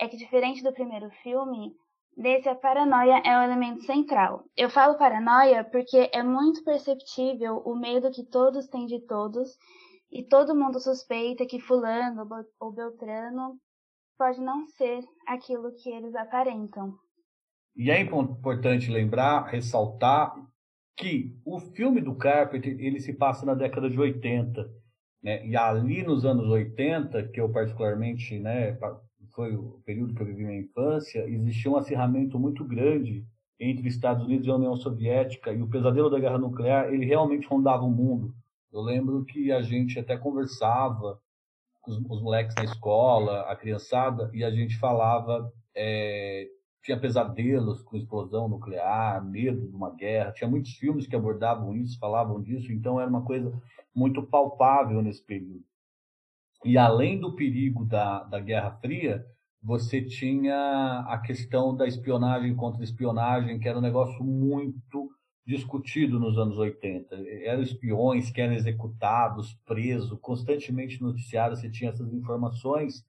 é 0.00 0.08
que, 0.08 0.16
diferente 0.16 0.62
do 0.62 0.72
primeiro 0.72 1.08
filme, 1.22 1.72
nesse 2.16 2.48
a 2.48 2.54
paranoia 2.54 3.22
é 3.24 3.38
o 3.38 3.42
elemento 3.42 3.84
central. 3.84 4.44
Eu 4.56 4.70
falo 4.70 4.98
paranoia 4.98 5.62
porque 5.62 6.10
é 6.12 6.22
muito 6.22 6.64
perceptível 6.64 7.58
o 7.58 7.76
medo 7.76 8.10
que 8.10 8.24
todos 8.24 8.66
têm 8.66 8.86
de 8.86 9.00
todos 9.06 9.56
e 10.10 10.24
todo 10.24 10.56
mundo 10.56 10.80
suspeita 10.80 11.46
que 11.46 11.60
Fulano 11.60 12.26
ou 12.58 12.72
Beltrano 12.72 13.60
pode 14.18 14.40
não 14.40 14.66
ser 14.66 15.00
aquilo 15.26 15.72
que 15.74 15.90
eles 15.90 16.14
aparentam. 16.14 16.94
E 17.76 17.90
é 17.90 18.00
importante 18.00 18.90
lembrar, 18.90 19.46
ressaltar 19.46 20.34
que 20.96 21.36
o 21.44 21.58
filme 21.58 22.00
do 22.00 22.14
Carpenter 22.14 22.76
ele 22.78 23.00
se 23.00 23.12
passa 23.12 23.44
na 23.44 23.54
década 23.54 23.90
de 23.90 23.98
80, 23.98 24.70
né? 25.22 25.44
E 25.46 25.56
ali 25.56 26.02
nos 26.04 26.24
anos 26.24 26.48
80, 26.48 27.28
que 27.28 27.40
eu 27.40 27.50
particularmente, 27.50 28.38
né, 28.38 28.78
foi 29.32 29.56
o 29.56 29.80
período 29.84 30.14
que 30.14 30.22
eu 30.22 30.26
vivi 30.26 30.44
minha 30.44 30.60
infância, 30.60 31.28
existia 31.28 31.70
um 31.70 31.76
acirramento 31.76 32.38
muito 32.38 32.64
grande 32.64 33.26
entre 33.58 33.88
Estados 33.88 34.24
Unidos 34.24 34.46
e 34.46 34.50
a 34.50 34.56
União 34.56 34.76
Soviética 34.76 35.52
e 35.52 35.62
o 35.62 35.68
pesadelo 35.68 36.10
da 36.10 36.20
guerra 36.20 36.38
nuclear, 36.38 36.92
ele 36.92 37.04
realmente 37.04 37.46
rondava 37.46 37.82
o 37.82 37.90
mundo. 37.90 38.34
Eu 38.72 38.80
lembro 38.80 39.24
que 39.24 39.50
a 39.50 39.62
gente 39.62 39.98
até 39.98 40.16
conversava 40.16 41.20
os, 41.86 41.98
os 42.08 42.22
moleques 42.22 42.54
na 42.56 42.64
escola, 42.64 43.42
a 43.42 43.56
criançada, 43.56 44.30
e 44.32 44.44
a 44.44 44.50
gente 44.50 44.78
falava, 44.78 45.52
é, 45.74 46.48
tinha 46.82 46.98
pesadelos 46.98 47.82
com 47.82 47.96
explosão 47.96 48.48
nuclear, 48.48 49.24
medo 49.24 49.66
de 49.66 49.74
uma 49.74 49.94
guerra, 49.94 50.32
tinha 50.32 50.48
muitos 50.48 50.72
filmes 50.72 51.06
que 51.06 51.16
abordavam 51.16 51.74
isso, 51.74 51.98
falavam 51.98 52.42
disso, 52.42 52.72
então 52.72 53.00
era 53.00 53.08
uma 53.08 53.24
coisa 53.24 53.52
muito 53.94 54.22
palpável 54.22 55.00
nesse 55.00 55.24
período. 55.24 55.64
E 56.64 56.78
além 56.78 57.20
do 57.20 57.34
perigo 57.34 57.84
da, 57.84 58.22
da 58.24 58.40
Guerra 58.40 58.72
Fria, 58.80 59.24
você 59.62 60.02
tinha 60.02 61.04
a 61.08 61.18
questão 61.18 61.74
da 61.74 61.86
espionagem 61.86 62.54
contra 62.54 62.84
espionagem, 62.84 63.58
que 63.58 63.68
era 63.68 63.78
um 63.78 63.82
negócio 63.82 64.22
muito 64.22 65.10
discutido 65.46 66.18
nos 66.18 66.38
anos 66.38 66.58
80. 66.58 67.14
Eram 67.42 67.62
espiões 67.62 68.30
que 68.30 68.40
eram 68.40 68.54
executados, 68.54 69.54
presos, 69.66 70.18
constantemente 70.20 71.02
noticiados, 71.02 71.60
você 71.60 71.70
tinha 71.70 71.90
essas 71.90 72.12
informações. 72.12 73.04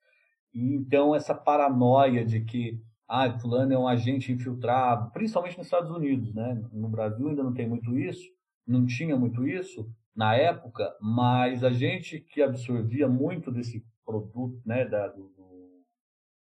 E 0.54 0.74
então 0.74 1.16
essa 1.16 1.34
paranoia 1.34 2.26
de 2.26 2.42
que 2.42 2.82
ah, 3.08 3.32
fulano 3.40 3.74
é 3.74 3.78
um 3.78 3.88
agente 3.88 4.32
infiltrado, 4.32 5.12
principalmente 5.12 5.58
nos 5.58 5.68
Estados 5.68 5.92
Unidos, 5.92 6.34
né? 6.34 6.62
No 6.74 6.90
Brasil 6.90 7.28
ainda 7.28 7.44
não 7.44 7.54
tem 7.54 7.68
muito 7.68 7.98
isso, 7.98 8.28
não 8.66 8.86
tinha 8.86 9.16
muito 9.16 9.48
isso, 9.48 9.88
na 10.16 10.36
época, 10.36 10.96
mas 11.00 11.64
a 11.64 11.70
gente 11.70 12.20
que 12.20 12.42
absorvia 12.42 13.08
muito 13.08 13.52
desse 13.52 13.86
produto, 14.04 14.60
né, 14.66 14.86
da, 14.86 15.08
do, 15.10 15.30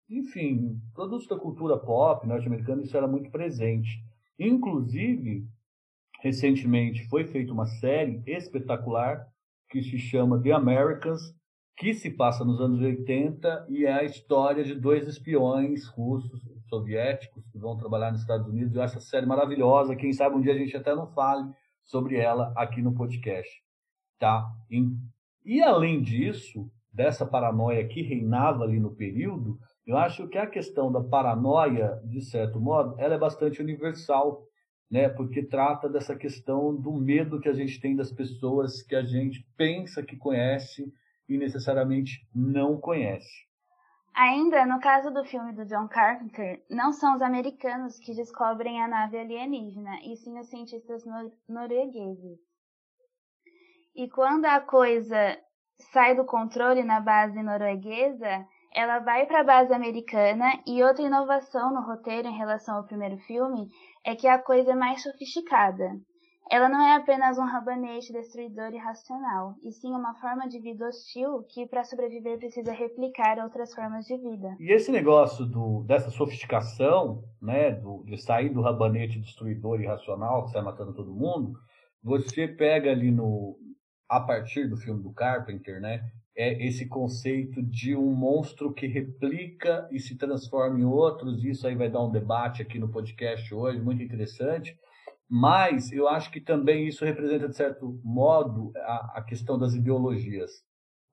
enfim, 0.08 0.80
produtos 0.92 1.28
da 1.28 1.38
cultura 1.38 1.78
pop 1.78 2.26
norte-americana, 2.26 2.82
isso 2.82 2.96
era 2.96 3.06
muito 3.06 3.30
presente. 3.30 4.02
Inclusive, 4.38 5.46
recentemente 6.20 7.08
foi 7.08 7.24
feita 7.24 7.52
uma 7.52 7.66
série 7.66 8.22
espetacular 8.26 9.26
que 9.68 9.82
se 9.82 9.98
chama 9.98 10.40
The 10.40 10.52
Americans, 10.52 11.20
que 11.76 11.94
se 11.94 12.10
passa 12.10 12.44
nos 12.44 12.60
anos 12.60 12.80
80 12.80 13.66
e 13.70 13.86
é 13.86 13.92
a 13.92 14.04
história 14.04 14.62
de 14.62 14.74
dois 14.74 15.06
espiões 15.06 15.86
russos, 15.86 16.40
soviéticos, 16.68 17.42
que 17.50 17.58
vão 17.58 17.76
trabalhar 17.76 18.12
nos 18.12 18.20
Estados 18.20 18.46
Unidos. 18.46 18.74
Eu 18.74 18.82
acho 18.82 18.98
essa 18.98 19.08
série 19.08 19.26
maravilhosa. 19.26 19.96
Quem 19.96 20.12
sabe 20.12 20.36
um 20.36 20.40
dia 20.40 20.52
a 20.52 20.58
gente 20.58 20.76
até 20.76 20.94
não 20.94 21.06
fale 21.06 21.50
sobre 21.82 22.16
ela 22.16 22.52
aqui 22.54 22.82
no 22.82 22.94
podcast. 22.94 23.50
Tá? 24.18 24.46
E 25.44 25.62
além 25.62 26.02
disso, 26.02 26.70
dessa 26.92 27.24
paranoia 27.24 27.86
que 27.88 28.02
reinava 28.02 28.64
ali 28.64 28.78
no 28.78 28.94
período, 28.94 29.58
eu 29.86 29.96
acho 29.96 30.28
que 30.28 30.36
a 30.36 30.46
questão 30.46 30.92
da 30.92 31.02
paranoia, 31.02 32.00
de 32.04 32.20
certo 32.20 32.60
modo, 32.60 32.94
ela 32.98 33.14
é 33.14 33.18
bastante 33.18 33.62
universal, 33.62 34.46
né? 34.90 35.08
Porque 35.08 35.42
trata 35.42 35.88
dessa 35.88 36.16
questão 36.16 36.74
do 36.74 36.92
medo 36.92 37.40
que 37.40 37.48
a 37.48 37.52
gente 37.52 37.80
tem 37.80 37.94
das 37.94 38.10
pessoas 38.12 38.82
que 38.82 38.96
a 38.96 39.02
gente 39.02 39.46
pensa 39.56 40.02
que 40.02 40.16
conhece 40.16 40.92
e 41.28 41.38
necessariamente 41.38 42.26
não 42.34 42.80
conhece. 42.80 43.48
Ainda 44.12 44.66
no 44.66 44.80
caso 44.80 45.12
do 45.12 45.24
filme 45.24 45.52
do 45.52 45.64
John 45.64 45.86
Carpenter, 45.86 46.64
não 46.68 46.92
são 46.92 47.14
os 47.14 47.22
americanos 47.22 47.98
que 48.00 48.12
descobrem 48.12 48.82
a 48.82 48.88
nave 48.88 49.16
alienígena, 49.16 50.00
e 50.04 50.16
sim 50.16 50.36
os 50.38 50.48
cientistas 50.48 51.04
nor 51.04 51.30
noruegueses. 51.48 52.40
E 53.94 54.08
quando 54.08 54.46
a 54.46 54.60
coisa 54.60 55.38
sai 55.92 56.16
do 56.16 56.24
controle 56.24 56.82
na 56.82 57.00
base 57.00 57.40
norueguesa, 57.40 58.46
ela 58.72 59.00
vai 59.00 59.26
para 59.26 59.40
a 59.40 59.44
base 59.44 59.72
americana 59.72 60.60
e 60.66 60.82
outra 60.82 61.04
inovação 61.04 61.74
no 61.74 61.82
roteiro 61.82 62.28
em 62.28 62.36
relação 62.36 62.76
ao 62.76 62.84
primeiro 62.84 63.18
filme 63.18 63.68
é 64.04 64.14
que 64.14 64.28
a 64.28 64.38
coisa 64.38 64.72
é 64.72 64.74
mais 64.74 65.02
sofisticada. 65.02 65.90
Ela 66.50 66.68
não 66.68 66.84
é 66.84 66.96
apenas 66.96 67.38
um 67.38 67.44
rabanete 67.44 68.12
destruidor 68.12 68.74
irracional, 68.74 69.54
e 69.62 69.70
sim 69.70 69.92
uma 69.92 70.14
forma 70.14 70.48
de 70.48 70.58
vida 70.58 70.84
hostil 70.84 71.44
que, 71.48 71.64
para 71.64 71.84
sobreviver, 71.84 72.38
precisa 72.38 72.72
replicar 72.72 73.38
outras 73.38 73.72
formas 73.72 74.04
de 74.04 74.16
vida. 74.16 74.56
E 74.58 74.72
esse 74.72 74.90
negócio 74.90 75.46
do, 75.46 75.84
dessa 75.84 76.10
sofisticação, 76.10 77.22
né, 77.40 77.70
do, 77.70 78.02
de 78.04 78.18
sair 78.20 78.48
do 78.48 78.62
rabanete 78.62 79.20
destruidor 79.20 79.80
irracional 79.80 80.44
que 80.44 80.50
sai 80.50 80.62
matando 80.62 80.92
todo 80.92 81.14
mundo, 81.14 81.52
você 82.02 82.48
pega 82.48 82.90
ali 82.90 83.12
no, 83.12 83.56
a 84.08 84.18
partir 84.18 84.68
do 84.68 84.76
filme 84.76 85.04
do 85.04 85.12
Carpenter, 85.12 85.80
né, 85.80 86.02
é 86.36 86.66
esse 86.66 86.86
conceito 86.86 87.62
de 87.62 87.94
um 87.96 88.12
monstro 88.14 88.72
que 88.72 88.86
replica 88.86 89.88
e 89.90 89.98
se 89.98 90.16
transforma 90.16 90.78
em 90.78 90.84
outros. 90.84 91.44
Isso 91.44 91.66
aí 91.66 91.74
vai 91.74 91.90
dar 91.90 92.02
um 92.02 92.10
debate 92.10 92.62
aqui 92.62 92.78
no 92.78 92.88
podcast 92.88 93.52
hoje, 93.54 93.80
muito 93.80 94.02
interessante. 94.02 94.76
Mas 95.28 95.92
eu 95.92 96.08
acho 96.08 96.30
que 96.30 96.40
também 96.40 96.88
isso 96.88 97.04
representa, 97.04 97.48
de 97.48 97.56
certo 97.56 98.00
modo, 98.02 98.72
a, 98.76 99.18
a 99.18 99.22
questão 99.22 99.58
das 99.58 99.74
ideologias, 99.74 100.50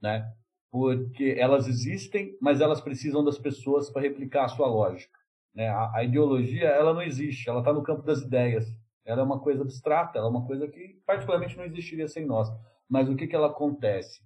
né? 0.01 0.27
Porque 0.71 1.35
elas 1.37 1.67
existem, 1.67 2.35
mas 2.41 2.59
elas 2.59 2.81
precisam 2.81 3.23
das 3.23 3.37
pessoas 3.37 3.89
para 3.89 4.01
replicar 4.01 4.45
a 4.45 4.49
sua 4.49 4.67
lógica. 4.67 5.17
Né? 5.53 5.69
A, 5.69 5.97
a 5.97 6.03
ideologia, 6.03 6.67
ela 6.67 6.93
não 6.93 7.01
existe, 7.01 7.49
ela 7.49 7.59
está 7.59 7.71
no 7.71 7.83
campo 7.83 8.03
das 8.03 8.21
ideias. 8.21 8.65
Ela 9.05 9.21
é 9.21 9.23
uma 9.23 9.39
coisa 9.39 9.61
abstrata, 9.61 10.17
ela 10.17 10.27
é 10.27 10.29
uma 10.29 10.45
coisa 10.45 10.67
que 10.67 10.99
particularmente 11.05 11.55
não 11.55 11.63
existiria 11.63 12.07
sem 12.07 12.25
nós. 12.25 12.49
Mas 12.89 13.07
o 13.07 13.15
que, 13.15 13.27
que 13.27 13.35
ela 13.35 13.47
acontece? 13.47 14.21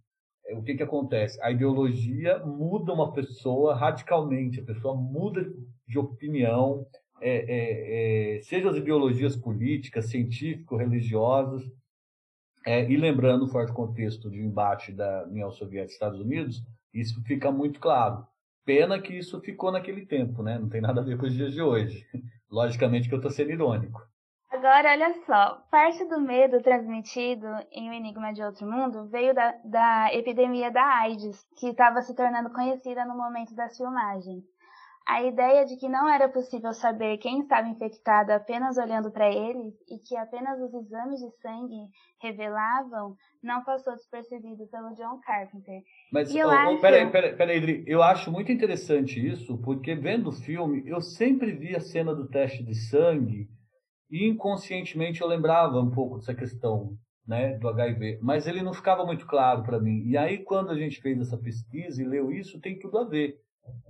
É, 0.48 0.58
o 0.58 0.64
que, 0.64 0.76
que 0.76 0.84
acontece? 0.84 1.42
A 1.42 1.52
ideologia 1.52 2.40
muda 2.40 2.94
uma 2.94 3.14
pessoa 3.14 3.76
radicalmente, 3.76 4.60
a 4.60 4.66
pessoa 4.66 4.96
muda 4.96 5.52
de 5.88 6.00
opinião, 6.00 6.86
é, 7.22 7.30
é, 7.30 8.38
é, 8.38 8.42
seja 8.42 8.70
as 8.70 8.78
ideologias 8.78 9.36
políticas, 9.36 10.10
científico-religiosas, 10.10 11.64
é, 12.66 12.90
e 12.90 12.98
lembrando 12.98 13.46
o 13.46 13.48
forte 13.48 13.74
contexto 13.74 14.30
de 14.30 14.40
embate 14.40 14.92
da 14.92 15.26
União 15.26 15.52
Soviética 15.52 15.92
e 15.92 15.94
Estados 15.94 16.20
Unidos, 16.20 16.64
isso 16.94 17.22
fica 17.24 17.52
muito 17.52 17.80
claro. 17.80 18.26
Pena 18.66 19.02
que 19.02 19.14
isso 19.14 19.40
ficou 19.42 19.72
naquele 19.72 20.06
tempo, 20.06 20.44
né? 20.44 20.60
Não 20.60 20.70
tem 20.70 20.82
nada 20.82 21.02
a 21.02 21.04
ver 21.04 21.18
com 21.18 21.26
os 21.26 21.34
dias 21.34 21.54
de 21.54 21.62
hoje. 21.62 22.06
Logicamente 22.50 23.08
que 23.08 23.16
eu 23.16 23.18
estou 23.18 23.32
sendo 23.32 23.52
irônico. 23.52 24.11
Agora, 24.51 24.91
olha 24.91 25.13
só, 25.25 25.63
parte 25.72 26.03
do 26.10 26.20
medo 26.20 26.62
transmitido 26.62 27.48
em 27.72 27.89
O 27.89 27.93
Enigma 27.93 28.34
de 28.34 28.43
Outro 28.43 28.70
Mundo 28.70 29.08
veio 29.08 29.34
da, 29.34 29.55
da 29.63 30.13
epidemia 30.13 30.70
da 30.70 30.84
AIDS, 30.84 31.48
que 31.58 31.70
estava 31.70 32.01
se 32.01 32.13
tornando 32.13 32.50
conhecida 32.51 33.05
no 33.05 33.15
momento 33.15 33.55
das 33.55 33.77
filmagens. 33.77 34.43
A 35.08 35.24
ideia 35.24 35.65
de 35.65 35.77
que 35.77 35.88
não 35.88 36.08
era 36.08 36.27
possível 36.27 36.74
saber 36.74 37.17
quem 37.20 37.39
estava 37.39 37.70
infectado 37.70 38.31
apenas 38.31 38.77
olhando 38.77 39.10
para 39.10 39.31
eles 39.31 39.74
e 39.89 39.98
que 39.98 40.17
apenas 40.17 40.60
os 40.60 40.74
exames 40.74 41.22
de 41.22 41.31
sangue 41.41 41.88
revelavam 42.22 43.15
não 43.41 43.63
passou 43.63 43.96
despercebido 43.96 44.67
pelo 44.67 44.93
John 44.96 45.22
Carpenter. 45.25 45.81
Mas, 46.12 46.36
oh, 46.36 46.50
acho... 46.50 46.75
oh, 46.75 46.81
peraí, 46.81 47.10
peraí, 47.10 47.36
peraí, 47.38 47.58
Adri, 47.58 47.84
eu 47.88 48.03
acho 48.03 48.29
muito 48.29 48.51
interessante 48.51 49.25
isso, 49.25 49.58
porque 49.60 49.96
vendo 49.96 50.27
o 50.27 50.34
filme, 50.34 50.84
eu 50.86 51.00
sempre 51.00 51.53
vi 51.53 51.74
a 51.74 51.79
cena 51.79 52.13
do 52.13 52.27
teste 52.27 52.63
de 52.63 52.75
sangue 52.75 53.50
e 54.12 54.27
inconscientemente 54.27 55.22
eu 55.22 55.27
lembrava 55.27 55.80
um 55.80 55.89
pouco 55.89 56.18
dessa 56.18 56.36
questão 56.36 56.98
né, 57.25 57.58
do 57.60 57.70
HIV, 57.70 58.20
mas 58.22 58.46
ele 58.46 58.62
não 58.62 58.74
ficava 58.74 59.06
muito 59.06 59.25
claro 59.25 59.63
para 59.63 59.80
mim. 59.80 60.03
E 60.06 60.18
aí, 60.18 60.39
quando 60.39 60.72
a 60.72 60.75
gente 60.75 61.01
fez 61.01 61.20
essa 61.20 61.38
pesquisa 61.38 62.01
e 62.01 62.06
leu 62.06 62.32
isso, 62.32 62.60
tem 62.60 62.77
tudo 62.77 62.98
a 62.98 63.06
ver 63.06 63.39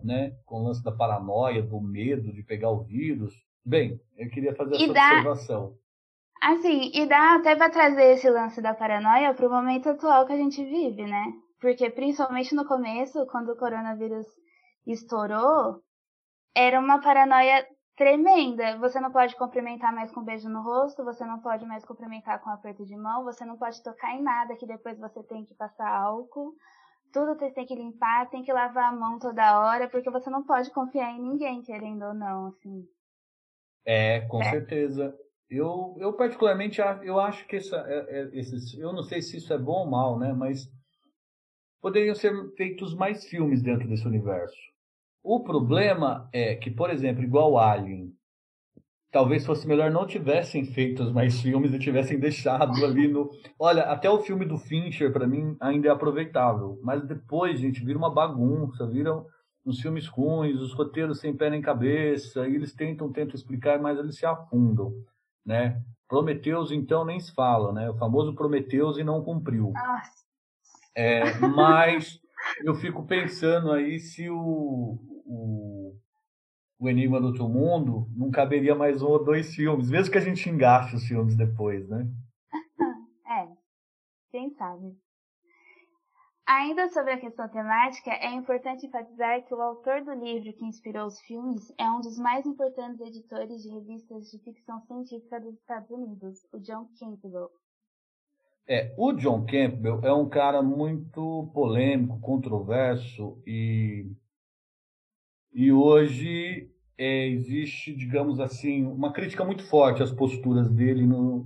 né, 0.04 0.32
com 0.46 0.62
o 0.62 0.64
lance 0.68 0.84
da 0.84 0.92
paranoia, 0.92 1.64
do 1.64 1.82
medo 1.82 2.32
de 2.32 2.44
pegar 2.44 2.70
o 2.70 2.84
vírus. 2.84 3.34
Bem, 3.66 4.00
eu 4.18 4.30
queria 4.30 4.54
fazer 4.56 4.76
essa 4.76 4.94
dá, 4.94 5.10
observação. 5.10 5.76
Assim, 6.42 6.92
e 6.94 7.08
dá 7.08 7.36
até 7.36 7.56
para 7.56 7.70
trazer 7.70 8.14
esse 8.14 8.30
lance 8.30 8.62
da 8.62 8.74
paranoia 8.74 9.34
para 9.34 9.48
o 9.48 9.52
momento 9.52 9.90
atual 9.90 10.26
que 10.26 10.34
a 10.34 10.38
gente 10.38 10.64
vive, 10.64 11.04
né? 11.04 11.26
Porque 11.60 11.90
principalmente 11.90 12.56
no 12.56 12.66
começo, 12.66 13.26
quando 13.28 13.52
o 13.52 13.58
coronavírus 13.58 14.26
estourou, 14.86 15.80
era 16.56 16.80
uma 16.80 17.00
paranoia 17.00 17.66
tremenda. 18.02 18.78
Você 18.80 19.00
não 19.00 19.12
pode 19.12 19.36
cumprimentar 19.36 19.94
mais 19.94 20.12
com 20.12 20.22
um 20.22 20.26
beijo 20.26 20.50
no 20.50 20.64
rosto, 20.64 21.04
você 21.04 21.24
não 21.24 21.40
pode 21.40 21.66
mais 21.66 21.86
cumprimentar 21.86 22.42
com 22.42 22.50
um 22.50 22.54
aperto 22.54 22.84
de 22.84 22.96
mão, 22.96 23.24
você 23.24 23.46
não 23.46 23.58
pode 23.58 23.84
tocar 23.84 24.16
em 24.16 24.24
nada 24.24 24.56
que 24.56 24.66
depois 24.66 24.98
você 24.98 25.22
tem 25.22 25.46
que 25.46 25.54
passar 25.54 25.88
álcool 25.88 26.56
tudo 27.12 27.36
você 27.36 27.52
tem 27.52 27.66
que 27.66 27.76
limpar, 27.76 28.30
tem 28.30 28.44
que 28.44 28.54
lavar 28.54 28.92
a 28.92 28.96
mão 28.96 29.20
toda 29.20 29.60
hora, 29.60 29.90
porque 29.90 30.10
você 30.10 30.30
não 30.30 30.44
pode 30.44 30.72
confiar 30.72 31.12
em 31.12 31.22
ninguém, 31.22 31.62
querendo 31.62 32.04
ou 32.04 32.14
não, 32.14 32.48
assim. 32.48 32.88
É, 33.86 34.22
com 34.22 34.42
é. 34.42 34.50
certeza. 34.50 35.14
Eu, 35.50 35.96
eu 36.00 36.14
particularmente 36.14 36.80
eu 37.04 37.20
acho 37.20 37.46
que 37.48 37.58
essa, 37.58 37.76
é, 37.88 38.22
é, 38.22 38.30
esses, 38.34 38.74
eu 38.80 38.94
não 38.94 39.04
sei 39.04 39.22
se 39.22 39.38
isso 39.38 39.54
é 39.54 39.58
bom 39.58 39.82
ou 39.82 39.90
mal, 39.90 40.18
né? 40.18 40.32
Mas 40.32 40.72
poderiam 41.82 42.16
ser 42.16 42.32
feitos 42.56 42.96
mais 42.96 43.26
filmes 43.26 43.62
dentro 43.62 43.88
desse 43.88 44.08
universo. 44.08 44.71
O 45.24 45.44
problema 45.44 46.30
é 46.34 46.56
que, 46.56 46.72
por 46.72 46.90
exemplo, 46.90 47.24
igual 47.24 47.58
Alien, 47.58 48.12
talvez 49.12 49.46
fosse 49.46 49.68
melhor 49.68 49.92
não 49.92 50.08
tivessem 50.08 50.66
feito 50.66 51.14
mais 51.14 51.40
filmes 51.42 51.74
e 51.74 51.80
tivessem 51.80 52.20
deixado 52.20 52.84
ali 52.84 53.08
no. 53.08 53.30
Olha, 53.60 53.84
até 53.84 54.10
o 54.10 54.22
filme 54.22 54.46
do 54.46 54.58
Fincher, 54.58 55.12
para 55.12 55.28
mim, 55.28 55.56
ainda 55.60 55.90
é 55.90 55.92
aproveitável. 55.92 56.80
Mas 56.82 57.06
depois, 57.06 57.60
gente, 57.60 57.84
vira 57.84 57.98
uma 57.98 58.14
bagunça, 58.14 58.88
viram 58.88 59.26
uns 59.64 59.80
filmes 59.80 60.08
ruins, 60.08 60.60
os 60.60 60.74
roteiros 60.74 61.20
sem 61.20 61.36
pé 61.36 61.50
nem 61.50 61.62
cabeça, 61.62 62.48
e 62.48 62.56
eles 62.56 62.74
tentam, 62.74 63.12
tentam 63.12 63.36
explicar, 63.36 63.80
mas 63.80 64.00
eles 64.00 64.18
se 64.18 64.26
afundam, 64.26 64.92
né? 65.46 65.80
Prometeus, 66.08 66.72
então, 66.72 67.06
nem 67.06 67.20
se 67.20 67.32
fala, 67.34 67.72
né? 67.72 67.90
O 67.90 67.98
famoso 67.98 68.34
Prometeus 68.34 68.98
e 68.98 69.04
não 69.04 69.24
cumpriu. 69.24 69.72
Nossa. 69.72 70.22
É, 70.96 71.38
mas 71.40 72.20
eu 72.66 72.76
fico 72.76 73.06
pensando 73.06 73.72
aí 73.72 74.00
se 74.00 74.30
o, 74.30 75.00
o 75.32 75.96
o 76.82 76.90
Enigma 76.90 77.22
do 77.22 77.28
Outro 77.28 77.48
Mundo, 77.48 78.08
não 78.18 78.32
caberia 78.32 78.74
mais 78.74 79.04
um 79.04 79.08
ou 79.08 79.24
dois 79.24 79.54
filmes, 79.54 79.88
mesmo 79.88 80.12
que 80.12 80.18
a 80.18 80.22
gente 80.22 80.50
engaste 80.50 80.96
os 80.96 81.04
filmes 81.04 81.38
depois, 81.38 81.88
né? 81.88 82.08
é, 83.28 83.48
quem 84.32 84.50
sabe. 84.56 84.98
Ainda 86.44 86.90
sobre 86.90 87.14
a 87.14 87.20
questão 87.20 87.48
temática, 87.50 88.10
é 88.10 88.34
importante 88.34 88.88
enfatizar 88.88 89.46
que 89.46 89.54
o 89.54 89.62
autor 89.62 90.04
do 90.04 90.12
livro 90.12 90.52
que 90.54 90.66
inspirou 90.66 91.06
os 91.06 91.22
filmes 91.22 91.72
é 91.78 91.88
um 91.88 92.02
dos 92.02 92.18
mais 92.18 92.48
importantes 92.48 93.00
editores 93.00 93.62
de 93.62 93.70
revistas 93.70 94.32
de 94.32 94.40
ficção 94.40 94.82
científica 94.82 95.40
dos 95.40 95.54
Estados 95.54 95.92
Unidos, 95.92 96.40
o 96.52 96.58
John 96.58 96.90
Campbell. 97.00 97.52
É, 98.68 98.92
o 98.98 99.14
John 99.14 99.46
Campbell 99.46 100.02
é 100.04 100.12
um 100.12 100.28
cara 100.28 100.64
muito 100.64 101.52
polêmico, 101.54 102.20
controverso 102.22 103.40
e 103.46 104.12
e 105.54 105.72
hoje 105.72 106.70
é, 106.98 107.28
existe, 107.28 107.94
digamos 107.96 108.40
assim, 108.40 108.86
uma 108.86 109.12
crítica 109.12 109.44
muito 109.44 109.64
forte 109.64 110.04
às 110.04 110.12
posturas 110.12 110.70
dele 110.70 111.06
no, 111.06 111.46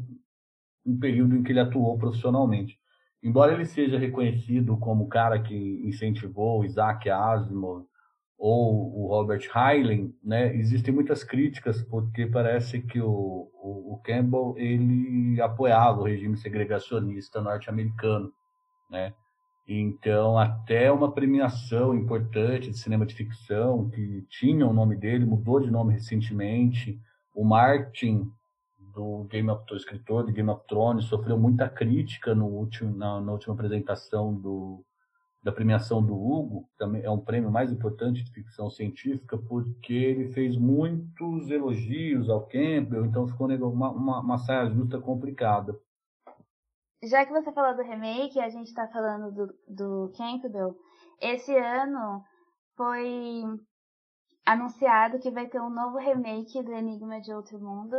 no 0.86 1.00
período 1.00 1.36
em 1.36 1.44
que 1.44 1.52
ele 1.52 1.60
atuou 1.60 1.98
profissionalmente. 1.98 2.78
Embora 3.24 3.54
ele 3.54 3.66
seja 3.66 3.98
reconhecido 3.98 4.78
como 4.78 5.06
o 5.06 5.08
cara 5.08 5.42
que 5.42 5.82
incentivou 5.84 6.64
Isaac 6.64 7.10
Asimov 7.10 7.86
ou 8.38 9.04
o 9.04 9.08
Robert 9.08 9.50
Heinlein, 9.56 10.14
né, 10.24 10.54
existem 10.56 10.94
muitas 10.94 11.24
críticas 11.24 11.82
porque 11.82 12.28
parece 12.28 12.82
que 12.82 13.02
o, 13.02 13.50
o, 13.54 13.94
o 13.94 14.02
Campbell 14.04 14.54
ele 14.58 15.42
apoiava 15.42 16.02
o 16.02 16.04
regime 16.04 16.38
segregacionista 16.38 17.42
norte-americano, 17.42 18.32
né? 18.92 19.14
Então, 19.67 20.38
até 20.38 20.91
uma 20.91 21.12
premiação 21.12 21.95
importante 21.95 22.69
de 22.69 22.77
cinema 22.77 23.05
de 23.05 23.15
ficção, 23.15 23.89
que 23.89 24.24
tinha 24.29 24.67
o 24.67 24.74
nome 24.74 24.95
dele, 24.95 25.25
mudou 25.25 25.60
de 25.60 25.72
nome 25.72 25.93
recentemente. 25.93 27.00
O 27.34 27.43
Martin, 27.43 28.31
do 28.93 29.24
Game 29.24 29.50
of 29.50 29.65
Thrones, 29.65 29.84
escritor 29.84 30.24
do 30.24 30.31
Game 30.31 30.50
of 30.50 30.62
Thrones, 30.67 31.05
sofreu 31.05 31.38
muita 31.38 31.67
crítica 31.67 32.36
no 32.36 32.45
último, 32.45 32.95
na, 32.95 33.19
na 33.19 33.31
última 33.31 33.55
apresentação 33.55 34.34
do, 34.34 34.86
da 35.45 35.51
premiação 35.51 36.03
do 36.03 36.15
Hugo, 36.15 36.67
também 36.75 37.03
é 37.03 37.10
um 37.12 37.19
prêmio 37.19 37.51
mais 37.51 37.72
importante 37.72 38.24
de 38.24 38.31
ficção 38.31 38.67
científica, 38.67 39.38
porque 39.38 39.93
ele 39.93 40.34
fez 40.34 40.57
muitos 40.57 41.51
elogios 41.51 42.31
ao 42.31 42.41
Campbell, 42.48 43.05
então 43.05 43.27
ficou 43.27 43.48
uma, 43.48 43.89
uma, 43.91 44.19
uma 44.22 44.38
saia 44.39 44.67
justa 44.72 45.00
complicada. 45.00 45.79
Já 47.06 47.26
que 47.26 47.32
você 47.32 47.52
falou 47.52 47.76
do 47.76 47.84
remake, 47.84 48.40
a 48.40 48.50
gente 48.50 48.68
está 48.68 48.88
falando 48.88 49.32
do, 49.32 49.54
do 49.68 50.14
Campbell, 50.18 50.76
esse 51.22 51.56
ano 51.56 52.24
foi 52.76 53.44
anunciado 54.46 55.20
que 55.20 55.32
vai 55.32 55.48
ter 55.48 55.62
um 55.62 55.70
novo 55.70 55.98
remake 55.98 56.62
do 56.64 56.74
Enigma 56.74 57.22
de 57.22 57.34
Outro 57.34 57.60
Mundo, 57.60 57.96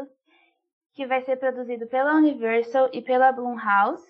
que 0.94 1.06
vai 1.06 1.22
ser 1.24 1.36
produzido 1.36 1.86
pela 1.88 2.14
Universal 2.14 2.90
e 2.92 3.02
pela 3.02 3.32
Blumhouse, 3.32 4.06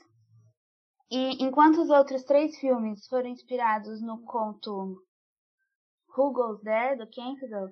e 1.10 1.44
enquanto 1.44 1.82
os 1.82 1.90
outros 1.90 2.24
três 2.24 2.58
filmes 2.58 3.06
foram 3.06 3.28
inspirados 3.28 4.02
no 4.02 4.22
conto 4.24 4.96
Who 6.16 6.32
Goes 6.32 6.60
There, 6.62 6.96
do 6.96 7.06
Campbell, 7.10 7.68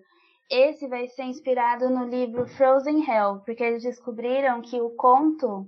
esse 0.51 0.87
vai 0.87 1.09
ser 1.09 1.25
inspirado 1.25 1.89
no 1.91 2.05
livro 2.05 2.47
Frozen 2.47 3.03
Hell, 3.09 3.41
porque 3.45 3.63
eles 3.63 3.83
descobriram 3.83 4.61
que 4.61 4.81
o 4.81 4.91
conto, 4.91 5.67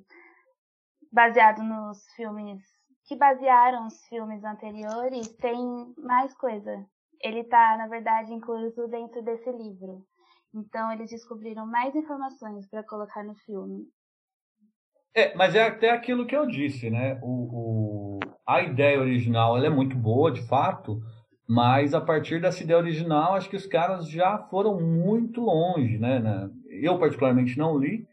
baseado 1.16 1.62
nos 1.62 2.04
filmes, 2.14 2.62
que 3.06 3.16
basearam 3.16 3.86
os 3.86 4.04
filmes 4.06 4.44
anteriores, 4.44 5.34
tem 5.36 5.56
mais 5.96 6.36
coisa. 6.36 6.84
Ele 7.22 7.40
está, 7.40 7.74
na 7.78 7.88
verdade, 7.88 8.34
incluso 8.34 8.86
dentro 8.86 9.22
desse 9.22 9.50
livro. 9.50 10.02
Então, 10.54 10.92
eles 10.92 11.10
descobriram 11.10 11.66
mais 11.66 11.94
informações 11.94 12.68
para 12.68 12.82
colocar 12.82 13.24
no 13.24 13.34
filme. 13.34 13.84
É, 15.14 15.34
mas 15.34 15.54
é 15.54 15.66
até 15.66 15.90
aquilo 15.90 16.26
que 16.26 16.36
eu 16.36 16.46
disse, 16.46 16.90
né? 16.90 17.18
O, 17.22 18.18
o, 18.18 18.20
a 18.46 18.60
ideia 18.60 19.00
original 19.00 19.56
ela 19.56 19.68
é 19.68 19.70
muito 19.70 19.96
boa, 19.96 20.30
de 20.30 20.46
fato, 20.46 21.00
mas 21.48 21.94
a 21.94 22.00
partir 22.00 22.42
dessa 22.42 22.62
ideia 22.62 22.78
original, 22.78 23.34
acho 23.34 23.48
que 23.48 23.56
os 23.56 23.66
caras 23.66 24.06
já 24.10 24.36
foram 24.50 24.78
muito 24.78 25.40
longe, 25.40 25.96
né? 25.96 26.50
Eu, 26.68 26.98
particularmente, 26.98 27.56
não 27.56 27.78
li, 27.78 28.06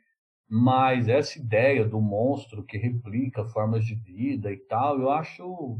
mas 0.55 1.09
essa 1.09 1.39
ideia 1.39 1.83
do 1.83 1.99
monstro 1.99 2.63
que 2.63 2.77
replica 2.77 3.43
formas 3.43 3.83
de 3.83 3.95
vida 3.95 4.51
e 4.51 4.57
tal, 4.57 5.01
eu 5.01 5.09
acho 5.09 5.79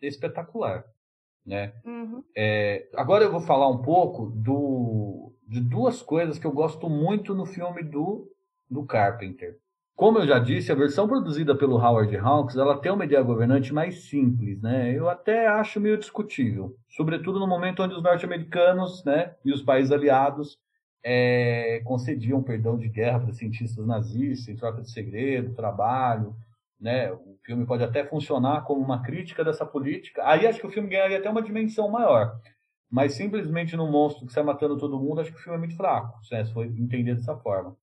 espetacular, 0.00 0.82
né? 1.44 1.74
Uhum. 1.84 2.24
É, 2.34 2.88
agora 2.94 3.24
eu 3.24 3.30
vou 3.30 3.42
falar 3.42 3.68
um 3.68 3.82
pouco 3.82 4.30
do, 4.30 5.30
de 5.46 5.60
duas 5.60 6.00
coisas 6.00 6.38
que 6.38 6.46
eu 6.46 6.52
gosto 6.52 6.88
muito 6.88 7.34
no 7.34 7.44
filme 7.44 7.82
do, 7.82 8.26
do 8.70 8.86
Carpenter. 8.86 9.58
Como 9.94 10.18
eu 10.18 10.26
já 10.26 10.38
disse, 10.38 10.72
a 10.72 10.74
versão 10.74 11.06
produzida 11.06 11.54
pelo 11.54 11.76
Howard 11.76 12.16
Hawks, 12.16 12.56
ela 12.56 12.78
tem 12.78 12.90
uma 12.90 13.04
ideia 13.04 13.22
governante 13.22 13.74
mais 13.74 14.08
simples, 14.08 14.58
né? 14.62 14.90
Eu 14.90 15.06
até 15.06 15.46
acho 15.48 15.78
meio 15.78 15.98
discutível, 15.98 16.74
sobretudo 16.88 17.38
no 17.38 17.46
momento 17.46 17.82
onde 17.82 17.92
os 17.92 18.02
norte-americanos, 18.02 19.04
né, 19.04 19.34
e 19.44 19.52
os 19.52 19.60
países 19.60 19.92
aliados 19.92 20.58
é, 21.04 21.82
concediam 21.84 22.42
perdão 22.42 22.78
de 22.78 22.88
guerra 22.88 23.20
para 23.20 23.32
cientistas 23.32 23.86
nazistas 23.86 24.48
em 24.48 24.56
troca 24.56 24.80
de 24.80 24.90
segredo, 24.90 25.54
trabalho, 25.54 26.34
né? 26.80 27.12
O 27.12 27.38
filme 27.44 27.66
pode 27.66 27.84
até 27.84 28.04
funcionar 28.04 28.64
como 28.64 28.80
uma 28.80 29.02
crítica 29.02 29.44
dessa 29.44 29.66
política. 29.66 30.26
Aí 30.26 30.46
acho 30.46 30.58
que 30.58 30.66
o 30.66 30.70
filme 30.70 30.88
ganharia 30.88 31.18
até 31.18 31.28
uma 31.28 31.42
dimensão 31.42 31.90
maior. 31.90 32.40
Mas 32.90 33.14
simplesmente 33.14 33.76
no 33.76 33.90
monstro 33.90 34.26
que 34.26 34.32
sai 34.32 34.42
matando 34.42 34.78
todo 34.78 34.98
mundo, 34.98 35.20
acho 35.20 35.30
que 35.30 35.38
o 35.38 35.42
filme 35.42 35.56
é 35.56 35.60
muito 35.60 35.76
fraco, 35.76 36.18
né? 36.32 36.44
se 36.44 36.52
for 36.52 36.64
entender 36.64 37.14
dessa 37.14 37.36
forma. 37.36 37.76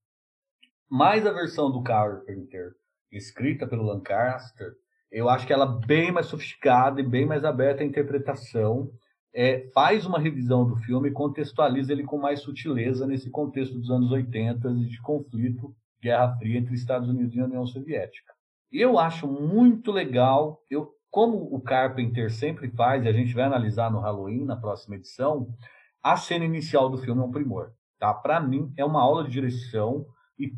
Mas 0.89 1.25
a 1.25 1.31
versão 1.31 1.71
do 1.71 1.83
Carpenter, 1.83 2.73
escrita 3.11 3.67
pelo 3.67 3.83
Lancaster, 3.83 4.73
eu 5.11 5.29
acho 5.29 5.45
que 5.45 5.53
ela 5.53 5.65
é 5.65 5.85
bem 5.85 6.11
mais 6.11 6.27
sofisticada 6.27 7.01
e 7.01 7.07
bem 7.07 7.25
mais 7.25 7.43
aberta 7.43 7.83
à 7.83 7.85
interpretação. 7.85 8.91
É, 9.33 9.69
faz 9.73 10.05
uma 10.05 10.19
revisão 10.19 10.67
do 10.67 10.75
filme 10.75 11.09
e 11.09 11.13
contextualiza 11.13 11.93
ele 11.93 12.03
com 12.03 12.17
mais 12.17 12.41
sutileza 12.41 13.07
nesse 13.07 13.29
contexto 13.29 13.77
dos 13.77 13.89
anos 13.89 14.11
80 14.11 14.73
de 14.73 15.01
conflito, 15.01 15.73
Guerra 16.01 16.35
Fria 16.37 16.57
entre 16.57 16.75
Estados 16.75 17.07
Unidos 17.07 17.35
e 17.35 17.41
União 17.41 17.65
Soviética. 17.65 18.33
Eu 18.71 18.97
acho 18.97 19.27
muito 19.27 19.91
legal, 19.91 20.61
eu, 20.69 20.91
como 21.09 21.37
o 21.53 21.61
Carpenter 21.61 22.31
sempre 22.31 22.69
faz, 22.71 23.05
e 23.05 23.07
a 23.07 23.13
gente 23.13 23.33
vai 23.33 23.43
analisar 23.43 23.91
no 23.91 23.99
Halloween, 23.99 24.45
na 24.45 24.55
próxima 24.55 24.95
edição, 24.95 25.47
a 26.01 26.17
cena 26.17 26.45
inicial 26.45 26.89
do 26.89 26.97
filme 26.97 27.21
é 27.21 27.25
um 27.25 27.31
primor. 27.31 27.73
Tá? 27.99 28.13
Para 28.13 28.39
mim, 28.39 28.73
é 28.75 28.83
uma 28.83 29.01
aula 29.01 29.23
de 29.23 29.31
direção 29.31 30.05
e 30.39 30.53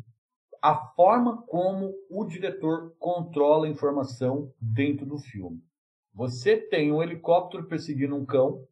a 0.62 0.74
forma 0.74 1.42
como 1.42 1.92
o 2.08 2.24
diretor 2.24 2.94
controla 2.98 3.66
a 3.66 3.70
informação 3.70 4.50
dentro 4.58 5.04
do 5.04 5.18
filme. 5.18 5.62
Você 6.14 6.56
tem 6.56 6.92
um 6.92 7.02
helicóptero 7.02 7.66
perseguindo 7.66 8.14
um 8.14 8.24
cão, 8.24 8.64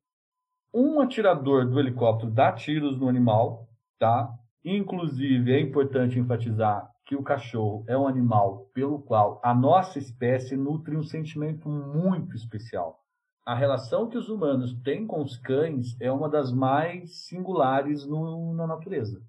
um 0.73 1.01
atirador 1.01 1.69
do 1.69 1.79
helicóptero 1.79 2.31
dá 2.31 2.53
tiros 2.53 2.99
no 2.99 3.09
animal, 3.09 3.69
tá? 3.99 4.33
Inclusive, 4.65 5.53
é 5.53 5.61
importante 5.61 6.19
enfatizar 6.19 6.89
que 7.05 7.17
o 7.17 7.23
cachorro 7.23 7.85
é 7.89 7.99
um 7.99 8.07
animal 8.07 8.71
pelo 8.73 9.01
qual 9.03 9.41
a 9.45 9.53
nossa 9.53 9.99
espécie 9.99 10.57
nutre 10.57 10.97
um 10.97 11.03
sentimento 11.03 11.69
muito 11.69 12.37
especial. 12.37 13.01
A 13.45 13.55
relação 13.55 14.09
que 14.09 14.17
os 14.17 14.29
humanos 14.29 14.73
têm 14.83 15.05
com 15.07 15.21
os 15.21 15.37
cães 15.37 16.01
é 16.01 16.11
uma 16.13 16.29
das 16.29 16.53
mais 16.53 17.27
singulares 17.27 18.07
no, 18.07 18.55
na 18.55 18.67
natureza 18.69 19.21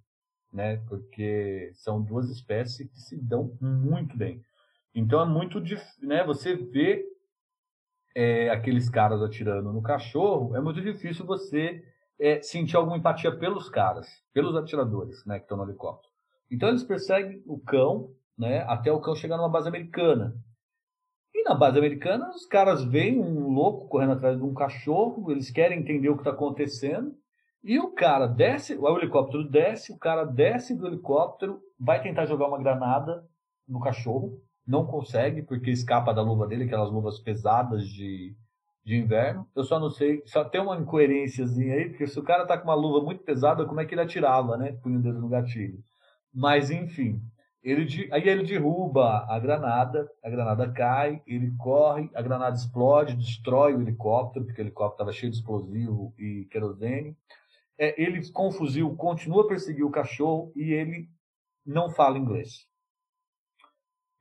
né? 0.53 0.77
Porque 0.87 1.71
são 1.73 2.01
duas 2.01 2.29
espécies 2.29 2.87
que 2.87 2.99
se 2.99 3.17
dão 3.17 3.57
muito 3.59 4.15
bem. 4.15 4.41
Então 4.93 5.19
é 5.19 5.25
muito 5.25 5.59
difícil, 5.59 6.07
né? 6.07 6.23
Você 6.23 6.55
vê 6.55 7.03
é, 8.15 8.49
aqueles 8.49 8.89
caras 8.89 9.21
atirando 9.21 9.71
no 9.71 9.81
cachorro, 9.81 10.55
é 10.55 10.61
muito 10.61 10.81
difícil 10.81 11.25
você 11.25 11.83
é, 12.19 12.41
sentir 12.41 12.75
alguma 12.75 12.97
empatia 12.97 13.35
pelos 13.35 13.69
caras, 13.69 14.07
pelos 14.33 14.55
atiradores, 14.55 15.25
né? 15.25 15.39
Que 15.39 15.45
estão 15.45 15.57
no 15.57 15.63
helicóptero. 15.63 16.11
Então 16.49 16.69
eles 16.69 16.83
perseguem 16.83 17.41
o 17.45 17.59
cão, 17.59 18.11
né? 18.37 18.63
Até 18.67 18.91
o 18.91 19.01
cão 19.01 19.15
chegar 19.15 19.37
numa 19.37 19.49
base 19.49 19.67
americana. 19.67 20.35
E 21.33 21.43
na 21.43 21.55
base 21.55 21.79
americana, 21.79 22.29
os 22.29 22.45
caras 22.45 22.83
veem 22.83 23.19
um 23.19 23.49
louco 23.49 23.87
correndo 23.87 24.13
atrás 24.13 24.37
de 24.37 24.43
um 24.43 24.53
cachorro, 24.53 25.31
eles 25.31 25.49
querem 25.49 25.79
entender 25.79 26.09
o 26.09 26.15
que 26.15 26.21
está 26.21 26.29
acontecendo, 26.29 27.15
e 27.63 27.79
o 27.79 27.91
cara 27.91 28.27
desce, 28.27 28.75
o 28.75 28.97
helicóptero 28.97 29.49
desce, 29.49 29.91
o 29.91 29.97
cara 29.97 30.25
desce 30.25 30.75
do 30.75 30.85
helicóptero, 30.85 31.59
vai 31.79 32.01
tentar 32.03 32.25
jogar 32.25 32.47
uma 32.47 32.59
granada 32.61 33.25
no 33.67 33.79
cachorro, 33.79 34.39
não 34.65 34.85
consegue, 34.85 35.41
porque 35.41 35.71
escapa 35.71 36.13
da 36.13 36.21
luva 36.21 36.47
dele, 36.47 36.65
aquelas 36.65 36.91
luvas 36.91 37.19
pesadas 37.19 37.87
de, 37.87 38.35
de 38.85 38.95
inverno. 38.95 39.47
Eu 39.55 39.63
só 39.63 39.79
não 39.79 39.89
sei, 39.89 40.21
só 40.25 40.43
tem 40.43 40.61
uma 40.61 40.77
incoerênciazinha 40.77 41.75
aí, 41.75 41.89
porque 41.89 42.07
se 42.07 42.19
o 42.19 42.23
cara 42.23 42.45
tá 42.45 42.57
com 42.57 42.65
uma 42.65 42.75
luva 42.75 43.03
muito 43.03 43.23
pesada, 43.23 43.65
como 43.65 43.81
é 43.81 43.85
que 43.85 43.93
ele 43.93 44.01
atirava, 44.01 44.57
né? 44.57 44.73
Punha 44.81 44.99
o 44.99 45.01
dedo 45.01 45.19
no 45.19 45.29
gatilho. 45.29 45.83
Mas, 46.33 46.71
enfim, 46.71 47.21
ele, 47.61 48.09
aí 48.11 48.27
ele 48.27 48.43
derruba 48.43 49.25
a 49.29 49.39
granada, 49.39 50.09
a 50.23 50.29
granada 50.29 50.71
cai, 50.71 51.21
ele 51.27 51.51
corre, 51.57 52.09
a 52.15 52.21
granada 52.21 52.55
explode, 52.55 53.15
destrói 53.15 53.75
o 53.75 53.81
helicóptero, 53.81 54.45
porque 54.45 54.61
o 54.61 54.63
helicóptero 54.63 54.95
estava 54.95 55.11
cheio 55.11 55.31
de 55.31 55.37
explosivo 55.37 56.13
e 56.17 56.47
querosene 56.51 57.15
é, 57.77 58.01
ele 58.01 58.29
com 58.31 58.47
o 58.47 58.51
fuzil 58.51 58.95
continua 58.95 59.43
a 59.43 59.47
perseguir 59.47 59.83
o 59.83 59.91
cachorro 59.91 60.51
e 60.55 60.71
ele 60.71 61.09
não 61.65 61.89
fala 61.89 62.17
inglês. 62.17 62.67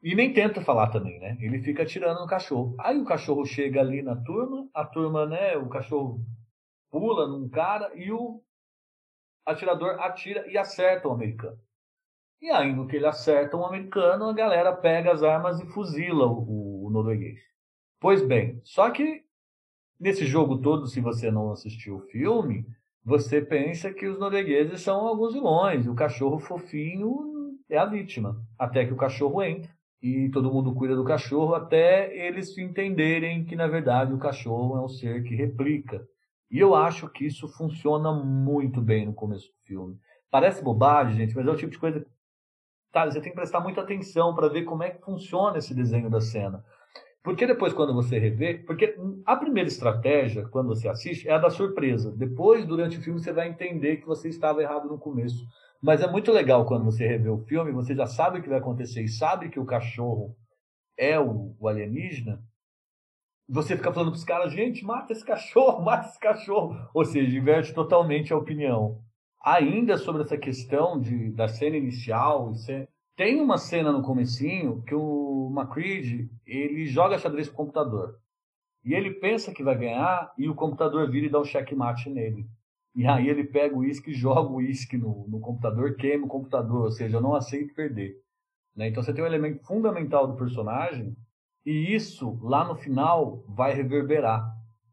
E 0.03 0.17
nem 0.17 0.33
tenta 0.33 0.61
falar 0.61 0.89
também, 0.89 1.21
né? 1.21 1.39
Ele 1.41 1.63
fica 1.63 1.85
atirando 1.85 2.21
no 2.21 2.27
cachorro. 2.27 2.75
Aí 2.81 3.01
o 3.01 3.05
cachorro 3.05 3.45
chega 3.45 3.81
ali 3.81 4.03
na 4.03 4.17
turma, 4.17 4.69
a 4.75 4.85
turma, 4.85 5.27
né? 5.27 5.57
O 5.57 5.69
cachorro 5.69 6.21
pula 6.91 7.29
num 7.29 7.49
cara 7.49 7.93
e 7.95 8.11
o 8.11 8.43
atirador 9.47 10.01
atira 10.01 10.45
e 10.51 10.59
acerta 10.59 11.07
o 11.07 11.13
americano. 11.13 11.59
E 12.41 12.51
aí, 12.51 12.75
no 12.75 12.89
que 12.89 12.97
ele 12.97 13.07
acerta 13.07 13.57
um 13.57 13.65
americano, 13.65 14.29
a 14.29 14.33
galera 14.33 14.75
pega 14.75 15.13
as 15.13 15.23
armas 15.23 15.61
e 15.61 15.67
fuzila 15.67 16.27
o, 16.27 16.87
o 16.87 16.91
norueguês. 16.91 17.39
Pois 18.01 18.27
bem, 18.27 18.61
só 18.65 18.91
que 18.91 19.25
nesse 20.01 20.27
jogo 20.27 20.61
todo, 20.61 20.89
se 20.89 21.01
você 21.01 21.31
não 21.31 21.53
assistiu 21.53 21.99
o 21.99 22.07
filme, 22.09 22.67
você 23.05 23.41
pensa 23.41 23.93
que 23.93 24.09
os 24.09 24.19
noruegueses 24.19 24.81
são 24.81 25.07
alguns 25.07 25.33
vilões, 25.33 25.87
o 25.87 25.95
cachorro 25.95 26.41
fofinho 26.41 27.57
é 27.71 27.79
a 27.79 27.85
vítima, 27.85 28.45
até 28.59 28.85
que 28.85 28.93
o 28.93 28.97
cachorro 28.97 29.41
entra 29.41 29.71
e 30.03 30.29
todo 30.31 30.53
mundo 30.53 30.75
cuida 30.75 30.97
do 30.97 31.05
cachorro 31.05 31.55
até 31.55 32.15
eles 32.17 32.59
entenderem 32.59 33.45
que 33.45 33.55
na 33.55 33.69
verdade 33.69 34.13
o 34.13 34.19
cachorro 34.19 34.77
é 34.77 34.81
um 34.81 34.89
ser 34.89 35.23
que 35.23 35.35
replica. 35.35 36.05
E 36.51 36.59
eu 36.59 36.75
acho 36.75 37.09
que 37.09 37.25
isso 37.25 37.49
funciona 37.49 38.13
muito 38.13 38.81
bem 38.81 39.07
no 39.07 39.15
começo 39.15 39.47
do 39.47 39.67
filme. 39.67 39.97
Parece 40.31 40.63
bobagem, 40.63 41.17
gente, 41.17 41.37
mas 41.37 41.47
é 41.47 41.51
o 41.51 41.57
tipo 41.57 41.73
de 41.73 41.79
coisa. 41.79 42.05
Tá, 42.91 43.07
você 43.07 43.21
tem 43.21 43.31
que 43.31 43.37
prestar 43.37 43.61
muita 43.61 43.81
atenção 43.81 44.35
para 44.35 44.49
ver 44.49 44.65
como 44.65 44.83
é 44.83 44.91
que 44.91 45.01
funciona 45.01 45.57
esse 45.57 45.73
desenho 45.73 46.11
da 46.11 46.21
cena. 46.21 46.63
Porque 47.23 47.47
depois, 47.47 47.73
quando 47.73 47.95
você 47.95 48.19
revê, 48.19 48.55
porque 48.55 48.97
a 49.25 49.37
primeira 49.37 49.69
estratégia, 49.69 50.47
quando 50.49 50.69
você 50.69 50.89
assiste, 50.89 51.29
é 51.29 51.33
a 51.33 51.39
da 51.39 51.51
surpresa. 51.51 52.11
Depois, 52.11 52.67
durante 52.67 52.99
o 52.99 53.01
filme, 53.01 53.21
você 53.21 53.33
vai 53.33 53.49
entender 53.49 53.99
que 53.99 54.07
você 54.07 54.29
estava 54.29 54.61
errado 54.61 54.89
no 54.89 54.99
começo. 54.99 55.47
Mas 55.83 56.01
é 56.01 56.07
muito 56.07 56.31
legal 56.31 56.65
quando 56.65 56.85
você 56.85 57.05
revê 57.05 57.29
o 57.29 57.45
filme, 57.45 57.73
você 57.73 57.93
já 57.93 58.07
sabe 58.07 58.39
o 58.39 58.43
que 58.43 58.49
vai 58.49 58.59
acontecer 58.59 59.03
e 59.03 59.09
sabe 59.09 59.49
que 59.49 59.59
o 59.59 59.67
cachorro 59.67 60.37
é 60.97 61.19
o, 61.19 61.57
o 61.59 61.67
alienígena. 61.67 62.41
Você 63.49 63.77
fica 63.77 63.93
falando 63.93 64.11
para 64.11 64.19
os 64.19 64.25
caras, 64.25 64.53
gente, 64.53 64.85
mata 64.85 65.13
esse 65.13 65.25
cachorro, 65.25 65.83
mata 65.85 66.09
esse 66.09 66.21
cachorro. 66.21 66.77
Ou 66.95 67.05
seja, 67.05 67.37
inverte 67.37 67.75
totalmente 67.75 68.33
a 68.33 68.37
opinião. 68.37 69.03
Ainda 69.45 69.99
sobre 69.99 70.23
essa 70.23 70.39
questão 70.39 71.01
de, 71.01 71.33
da 71.33 71.49
cena 71.49 71.77
inicial, 71.77 72.53
tem 73.17 73.41
uma 73.41 73.59
cena 73.59 73.91
no 73.91 74.03
comecinho 74.03 74.83
que 74.83 74.95
o 74.95 75.51
Macreed, 75.53 76.31
ele 76.47 76.87
joga 76.87 77.19
xadrez 77.19 77.49
pro 77.49 77.57
computador. 77.57 78.21
E 78.85 78.95
ele 78.95 79.15
pensa 79.15 79.53
que 79.53 79.65
vai 79.65 79.77
ganhar 79.77 80.33
e 80.39 80.49
o 80.49 80.55
computador 80.55 81.11
vira 81.11 81.27
e 81.27 81.29
dá 81.29 81.41
um 81.41 81.45
checkmate 81.45 82.09
nele. 82.09 82.47
E 82.95 83.07
aí 83.07 83.29
ele 83.29 83.45
pega 83.45 83.75
o 83.75 83.79
uísque, 83.79 84.13
joga 84.13 84.51
o 84.51 84.57
uísque 84.57 84.99
no, 84.99 85.27
no 85.29 85.41
computador, 85.41 85.97
queima 85.97 86.27
o 86.27 86.29
computador, 86.29 86.85
ou 86.85 86.91
seja, 86.91 87.17
eu 87.17 87.23
não 87.23 87.35
aceito 87.35 87.75
perder. 87.75 88.17
Né? 88.77 88.89
Então 88.89 89.03
você 89.03 89.13
tem 89.13 89.25
um 89.25 89.27
elemento 89.27 89.65
fundamental 89.65 90.27
do 90.27 90.37
personagem 90.37 91.17
e 91.65 91.95
isso 91.95 92.39
lá 92.43 92.65
no 92.65 92.75
final 92.75 93.45
vai 93.49 93.75
reverberar. 93.75 94.45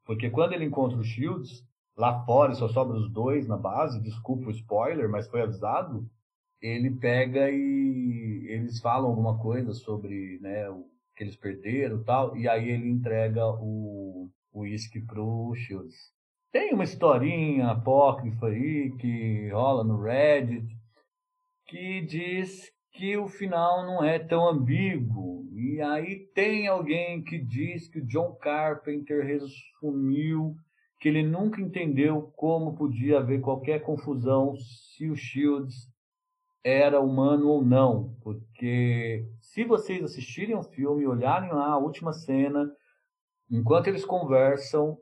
Porque 0.06 0.30
quando 0.30 0.54
ele 0.54 0.66
encontra 0.66 0.98
o 0.98 1.04
Shields, 1.04 1.64
lá 1.96 2.24
fora 2.26 2.54
só 2.54 2.68
sobra 2.70 2.96
os 2.96 3.12
dois 3.12 3.48
na 3.48 3.58
base, 3.58 4.02
desculpa 4.02 4.48
o 4.48 4.52
spoiler, 4.52 5.10
mas 5.10 5.30
foi 5.30 5.42
avisado, 5.42 6.10
ele 6.62 6.92
pega 6.92 7.50
e 7.52 8.48
eles 8.50 8.80
falam 8.80 9.10
alguma 9.10 9.38
coisa 9.38 9.74
sobre 9.74 10.40
né, 10.42 10.70
o 10.70 10.86
que 11.16 11.24
eles 11.24 11.36
perderam 11.36 12.00
e 12.00 12.04
tal, 12.04 12.38
e 12.38 12.48
aí 12.48 12.70
ele 12.70 12.90
entrega 12.90 13.46
o 13.46 14.30
uísque 14.54 15.02
pro 15.02 15.54
Shields. 15.56 16.14
Tem 16.52 16.74
uma 16.74 16.84
historinha 16.84 17.68
apócrifa 17.68 18.48
aí 18.48 18.92
que 19.00 19.50
rola 19.50 19.84
no 19.84 20.02
Reddit 20.02 20.68
que 21.68 22.02
diz 22.02 22.72
que 22.92 23.16
o 23.18 23.28
final 23.28 23.86
não 23.86 24.04
é 24.04 24.18
tão 24.18 24.50
ambíguo. 24.50 25.48
E 25.54 25.80
aí 25.80 26.28
tem 26.34 26.68
alguém 26.68 27.24
que 27.24 27.38
diz 27.38 27.88
que 27.88 28.00
o 28.00 28.06
John 28.08 28.34
Carpenter 28.34 29.24
resumiu 29.24 30.56
que 31.00 31.08
ele 31.08 31.22
nunca 31.22 31.62
entendeu 31.62 32.34
como 32.36 32.76
podia 32.76 33.20
haver 33.20 33.42
qualquer 33.42 33.82
confusão 33.84 34.56
se 34.58 35.08
o 35.08 35.16
Shields 35.16 35.88
era 36.64 37.00
humano 37.00 37.48
ou 37.48 37.64
não, 37.64 38.16
porque 38.22 39.26
se 39.40 39.64
vocês 39.64 40.04
assistirem 40.04 40.58
o 40.58 40.64
filme 40.64 41.04
e 41.04 41.08
olharem 41.08 41.52
lá 41.52 41.68
a 41.68 41.78
última 41.78 42.12
cena, 42.12 42.70
enquanto 43.50 43.88
eles 43.88 44.04
conversam, 44.04 44.98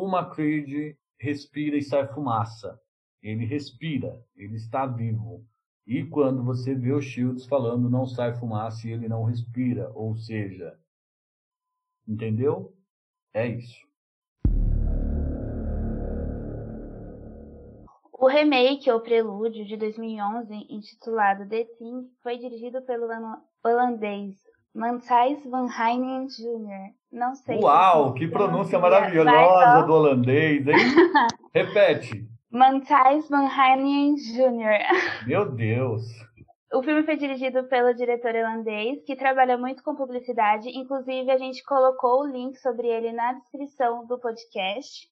o 0.00 0.08
Macready 0.08 0.96
respira 1.18 1.76
e 1.76 1.82
sai 1.82 2.06
fumaça. 2.06 2.80
Ele 3.20 3.44
respira, 3.44 4.24
ele 4.36 4.54
está 4.54 4.86
vivo. 4.86 5.44
E 5.84 6.04
quando 6.04 6.44
você 6.44 6.72
vê 6.72 6.92
o 6.92 7.00
Shields 7.00 7.46
falando 7.46 7.90
não 7.90 8.06
sai 8.06 8.32
fumaça 8.32 8.86
e 8.86 8.92
ele 8.92 9.08
não 9.08 9.24
respira, 9.24 9.90
ou 9.94 10.14
seja, 10.16 10.78
entendeu? 12.06 12.76
É 13.34 13.46
isso. 13.48 13.88
O 18.12 18.28
remake 18.28 18.90
ou 18.90 19.00
prelúdio 19.00 19.64
de 19.64 19.76
2011, 19.76 20.54
intitulado 20.68 21.48
The 21.48 21.64
Thing, 21.64 22.08
foi 22.22 22.38
dirigido 22.38 22.82
pelo 22.82 23.08
holandês 23.64 24.36
Matthijs 24.78 25.44
van 25.50 25.68
Heijnen 25.68 26.26
Jr. 26.28 26.94
Não 27.10 27.34
sei. 27.34 27.58
Uau, 27.58 28.14
que 28.14 28.28
pronúncia 28.28 28.78
maravilhosa 28.78 29.82
do 29.82 29.92
holandês, 29.92 30.64
hein? 30.68 30.76
Repete. 31.52 32.28
Matthijs 32.48 33.28
van 33.28 33.48
Heijnen 33.48 34.14
Jr. 34.14 35.26
Meu 35.26 35.50
Deus. 35.50 36.04
O 36.72 36.80
filme 36.82 37.02
foi 37.02 37.16
dirigido 37.16 37.64
pelo 37.64 37.92
diretor 37.92 38.36
holandês, 38.36 39.02
que 39.04 39.16
trabalha 39.16 39.58
muito 39.58 39.82
com 39.82 39.96
publicidade. 39.96 40.68
Inclusive, 40.68 41.28
a 41.28 41.38
gente 41.38 41.64
colocou 41.64 42.20
o 42.20 42.26
link 42.26 42.56
sobre 42.58 42.86
ele 42.86 43.10
na 43.10 43.32
descrição 43.32 44.06
do 44.06 44.16
podcast. 44.20 45.08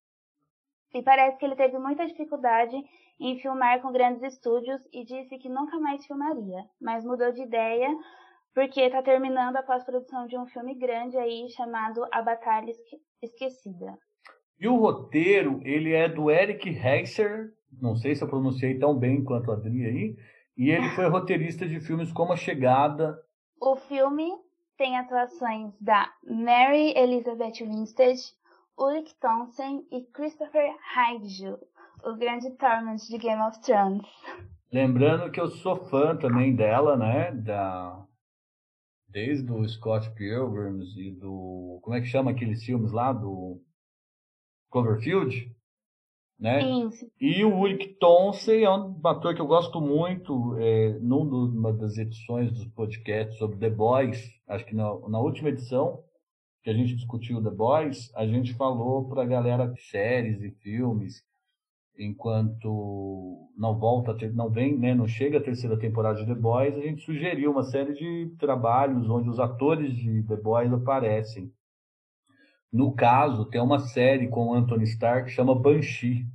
E 0.93 1.03
parece 1.03 1.37
que 1.37 1.45
ele 1.45 1.55
teve 1.57 1.77
muita 1.77 2.07
dificuldade 2.07 2.77
em 3.19 3.37
filmar 3.39 3.81
com 3.81 3.91
grandes 3.91 4.23
estúdios 4.23 4.81
e 4.93 5.03
disse 5.03 5.37
que 5.39 5.49
nunca 5.49 5.77
mais 5.77 6.05
filmaria, 6.05 6.63
mas 6.79 7.03
mudou 7.03 7.33
de 7.33 7.41
ideia 7.41 7.89
porque 8.53 8.81
está 8.81 9.01
terminando 9.01 9.55
a 9.57 9.63
pós-produção 9.63 10.27
de 10.27 10.37
um 10.37 10.45
filme 10.45 10.75
grande 10.75 11.17
aí 11.17 11.47
chamado 11.49 12.05
A 12.11 12.21
Batalha 12.21 12.71
Esquecida. 13.21 13.97
E 14.59 14.67
o 14.67 14.75
roteiro, 14.75 15.59
ele 15.63 15.93
é 15.93 16.09
do 16.09 16.31
Eric 16.31 16.69
Heiser, 16.69 17.51
não 17.79 17.95
sei 17.95 18.15
se 18.15 18.23
eu 18.23 18.27
pronunciei 18.27 18.79
tão 18.79 18.97
bem 18.97 19.23
quanto 19.23 19.51
a 19.51 19.53
Adri 19.53 19.85
aí, 19.85 20.15
e 20.57 20.71
ele 20.71 20.89
foi 20.89 21.07
roteirista 21.07 21.67
de 21.67 21.79
filmes 21.79 22.11
como 22.11 22.33
A 22.33 22.35
Chegada. 22.35 23.15
O 23.61 23.75
filme 23.75 24.31
tem 24.77 24.97
atuações 24.97 25.73
da 25.79 26.11
Mary 26.23 26.93
Elizabeth 26.97 27.61
Winstead, 27.61 28.19
Ulrich 28.77 29.15
Thompson 29.19 29.83
e 29.91 30.01
Christopher 30.13 30.75
Hydju, 30.95 31.57
o 32.03 32.15
grande 32.15 32.51
Torment 32.57 32.97
de 33.09 33.17
Game 33.17 33.41
of 33.41 33.59
Thrones. 33.61 34.07
Lembrando 34.71 35.31
que 35.31 35.39
eu 35.39 35.47
sou 35.47 35.75
fã 35.75 36.15
também 36.15 36.55
dela, 36.55 36.95
né? 36.97 37.31
Da... 37.31 38.05
Desde 39.09 39.51
o 39.51 39.67
Scott 39.67 40.09
Pilgrims 40.15 40.95
e 40.97 41.11
do. 41.11 41.79
Como 41.81 41.95
é 41.95 42.01
que 42.01 42.07
chama 42.07 42.31
aqueles 42.31 42.63
filmes 42.63 42.91
lá? 42.91 43.13
Do 43.13 43.61
Cloverfield? 44.69 45.55
Né? 46.39 46.61
Sim. 46.91 47.09
E 47.19 47.43
o 47.43 47.55
Ulrich 47.55 47.95
Thompson 47.99 48.51
é 48.51 48.69
um 48.69 48.99
ator 49.05 49.33
que 49.33 49.41
eu 49.41 49.47
gosto 49.47 49.81
muito. 49.81 50.55
É, 50.59 50.99
numa 50.99 51.73
das 51.73 51.97
edições 51.97 52.51
dos 52.51 52.65
podcasts 52.67 53.37
sobre 53.37 53.57
The 53.57 53.69
Boys, 53.69 54.29
acho 54.47 54.65
que 54.65 54.75
na, 54.75 54.83
na 55.07 55.19
última 55.19 55.49
edição, 55.49 56.03
que 56.63 56.69
a 56.69 56.73
gente 56.73 56.95
discutiu 56.95 57.41
The 57.41 57.49
Boys, 57.49 58.13
a 58.13 58.27
gente 58.27 58.53
falou 58.53 59.07
para 59.07 59.23
a 59.23 59.25
galera 59.25 59.67
de 59.67 59.81
séries 59.81 60.41
e 60.41 60.51
filmes, 60.51 61.23
enquanto 61.97 63.49
não 63.57 63.77
volta, 63.77 64.15
não 64.33 64.49
vem, 64.49 64.77
né, 64.77 64.93
não 64.93 65.07
chega 65.07 65.37
a 65.37 65.43
terceira 65.43 65.77
temporada 65.77 66.19
de 66.19 66.25
The 66.25 66.35
Boys, 66.35 66.75
a 66.75 66.81
gente 66.81 67.01
sugeriu 67.01 67.51
uma 67.51 67.63
série 67.63 67.93
de 67.93 68.35
trabalhos 68.37 69.09
onde 69.09 69.29
os 69.29 69.39
atores 69.39 69.95
de 69.95 70.23
The 70.23 70.37
Boys 70.37 70.71
aparecem. 70.71 71.51
No 72.71 72.93
caso, 72.93 73.45
tem 73.45 73.61
uma 73.61 73.79
série 73.79 74.27
com 74.27 74.47
o 74.47 74.53
Anthony 74.53 74.83
Starr 74.83 75.23
que 75.25 75.31
chama 75.31 75.55
Banshee, 75.55 76.25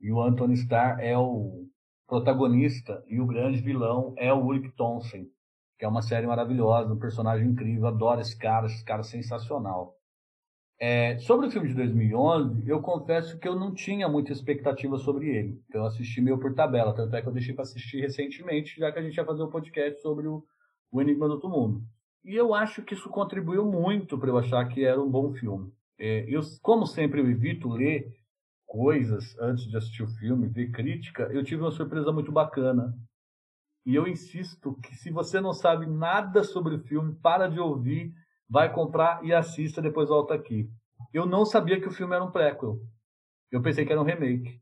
e 0.00 0.10
o 0.10 0.20
Anthony 0.20 0.54
Starr 0.54 1.00
é 1.00 1.16
o 1.18 1.66
protagonista 2.06 3.04
e 3.08 3.20
o 3.20 3.26
grande 3.26 3.60
vilão 3.60 4.14
é 4.16 4.32
o 4.32 4.42
Ulrich 4.42 4.70
Thompson 4.72 5.26
que 5.80 5.86
é 5.86 5.88
uma 5.88 6.02
série 6.02 6.26
maravilhosa, 6.26 6.92
um 6.92 6.98
personagem 6.98 7.48
incrível, 7.48 7.86
adoro 7.86 8.20
esse 8.20 8.36
cara, 8.36 8.66
esse 8.66 8.84
cara 8.84 9.00
é 9.00 9.02
sensacional. 9.02 9.96
É, 10.82 11.18
sobre 11.18 11.46
o 11.46 11.50
filme 11.50 11.68
de 11.68 11.74
2011, 11.74 12.66
eu 12.66 12.80
confesso 12.80 13.38
que 13.38 13.46
eu 13.46 13.54
não 13.54 13.74
tinha 13.74 14.08
muita 14.08 14.32
expectativa 14.32 14.96
sobre 14.96 15.28
ele. 15.28 15.62
Então 15.68 15.82
eu 15.82 15.86
assisti 15.86 16.22
meio 16.22 16.38
por 16.38 16.54
tabela, 16.54 16.94
tanto 16.94 17.14
é 17.14 17.20
que 17.20 17.28
eu 17.28 17.32
deixei 17.32 17.54
para 17.54 17.64
assistir 17.64 18.00
recentemente, 18.00 18.80
já 18.80 18.90
que 18.90 18.98
a 18.98 19.02
gente 19.02 19.14
ia 19.14 19.24
fazer 19.26 19.42
um 19.42 19.50
podcast 19.50 20.00
sobre 20.00 20.26
o, 20.26 20.42
o 20.90 21.02
Enigma 21.02 21.28
do 21.28 21.34
Outro 21.34 21.50
Mundo. 21.50 21.82
E 22.24 22.34
eu 22.34 22.54
acho 22.54 22.82
que 22.82 22.94
isso 22.94 23.10
contribuiu 23.10 23.66
muito 23.66 24.18
para 24.18 24.30
eu 24.30 24.38
achar 24.38 24.66
que 24.68 24.82
era 24.82 25.00
um 25.00 25.10
bom 25.10 25.34
filme. 25.34 25.70
É, 25.98 26.24
eu, 26.26 26.40
como 26.62 26.86
sempre, 26.86 27.20
eu 27.20 27.28
evito 27.28 27.68
ler 27.68 28.10
coisas 28.66 29.38
antes 29.38 29.68
de 29.68 29.76
assistir 29.76 30.02
o 30.02 30.08
filme, 30.08 30.48
ver 30.48 30.70
crítica, 30.70 31.24
eu 31.24 31.44
tive 31.44 31.60
uma 31.60 31.72
surpresa 31.72 32.10
muito 32.10 32.32
bacana. 32.32 32.96
E 33.84 33.94
eu 33.94 34.08
insisto 34.08 34.74
que 34.82 34.94
se 34.94 35.10
você 35.10 35.42
não 35.42 35.52
sabe 35.52 35.84
nada 35.86 36.42
sobre 36.42 36.74
o 36.74 36.80
filme, 36.80 37.14
para 37.16 37.48
de 37.48 37.60
ouvir, 37.60 38.14
vai 38.50 38.72
comprar 38.72 39.24
e 39.24 39.32
assista, 39.32 39.80
depois 39.80 40.08
volta 40.08 40.34
aqui. 40.34 40.68
Eu 41.14 41.24
não 41.24 41.44
sabia 41.44 41.80
que 41.80 41.86
o 41.86 41.92
filme 41.92 42.14
era 42.14 42.24
um 42.24 42.32
prequel. 42.32 42.80
Eu 43.50 43.62
pensei 43.62 43.86
que 43.86 43.92
era 43.92 44.00
um 44.00 44.04
remake. 44.04 44.60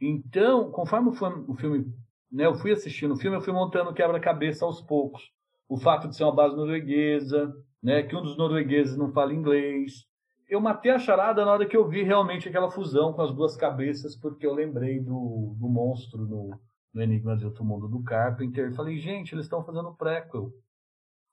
Então, 0.00 0.70
conforme 0.70 1.10
o 1.10 1.54
filme, 1.54 1.86
né, 2.30 2.46
eu 2.46 2.54
fui 2.54 2.72
assistindo 2.72 3.14
o 3.14 3.16
filme, 3.16 3.36
eu 3.36 3.40
fui 3.40 3.52
montando 3.52 3.94
quebra-cabeça 3.94 4.64
aos 4.64 4.80
poucos. 4.80 5.22
O 5.68 5.76
fato 5.76 6.08
de 6.08 6.16
ser 6.16 6.24
uma 6.24 6.34
base 6.34 6.56
norueguesa, 6.56 7.52
né, 7.82 8.02
que 8.02 8.16
um 8.16 8.22
dos 8.22 8.36
noruegueses 8.36 8.96
não 8.96 9.12
fala 9.12 9.34
inglês. 9.34 10.04
Eu 10.48 10.60
matei 10.60 10.90
a 10.90 10.98
charada 10.98 11.44
na 11.44 11.52
hora 11.52 11.66
que 11.66 11.76
eu 11.76 11.86
vi 11.88 12.02
realmente 12.02 12.48
aquela 12.48 12.70
fusão 12.70 13.12
com 13.12 13.22
as 13.22 13.34
duas 13.34 13.56
cabeças, 13.56 14.16
porque 14.16 14.46
eu 14.46 14.54
lembrei 14.54 14.98
do, 14.98 15.54
do 15.58 15.68
monstro 15.68 16.26
no, 16.26 16.58
no 16.92 17.02
Enigma 17.02 17.36
de 17.36 17.44
Outro 17.44 17.64
Mundo 17.64 17.86
do 17.86 18.02
Carpenter. 18.02 18.74
Falei, 18.74 18.98
gente, 18.98 19.34
eles 19.34 19.44
estão 19.44 19.64
fazendo 19.64 19.94
prequel. 19.94 20.52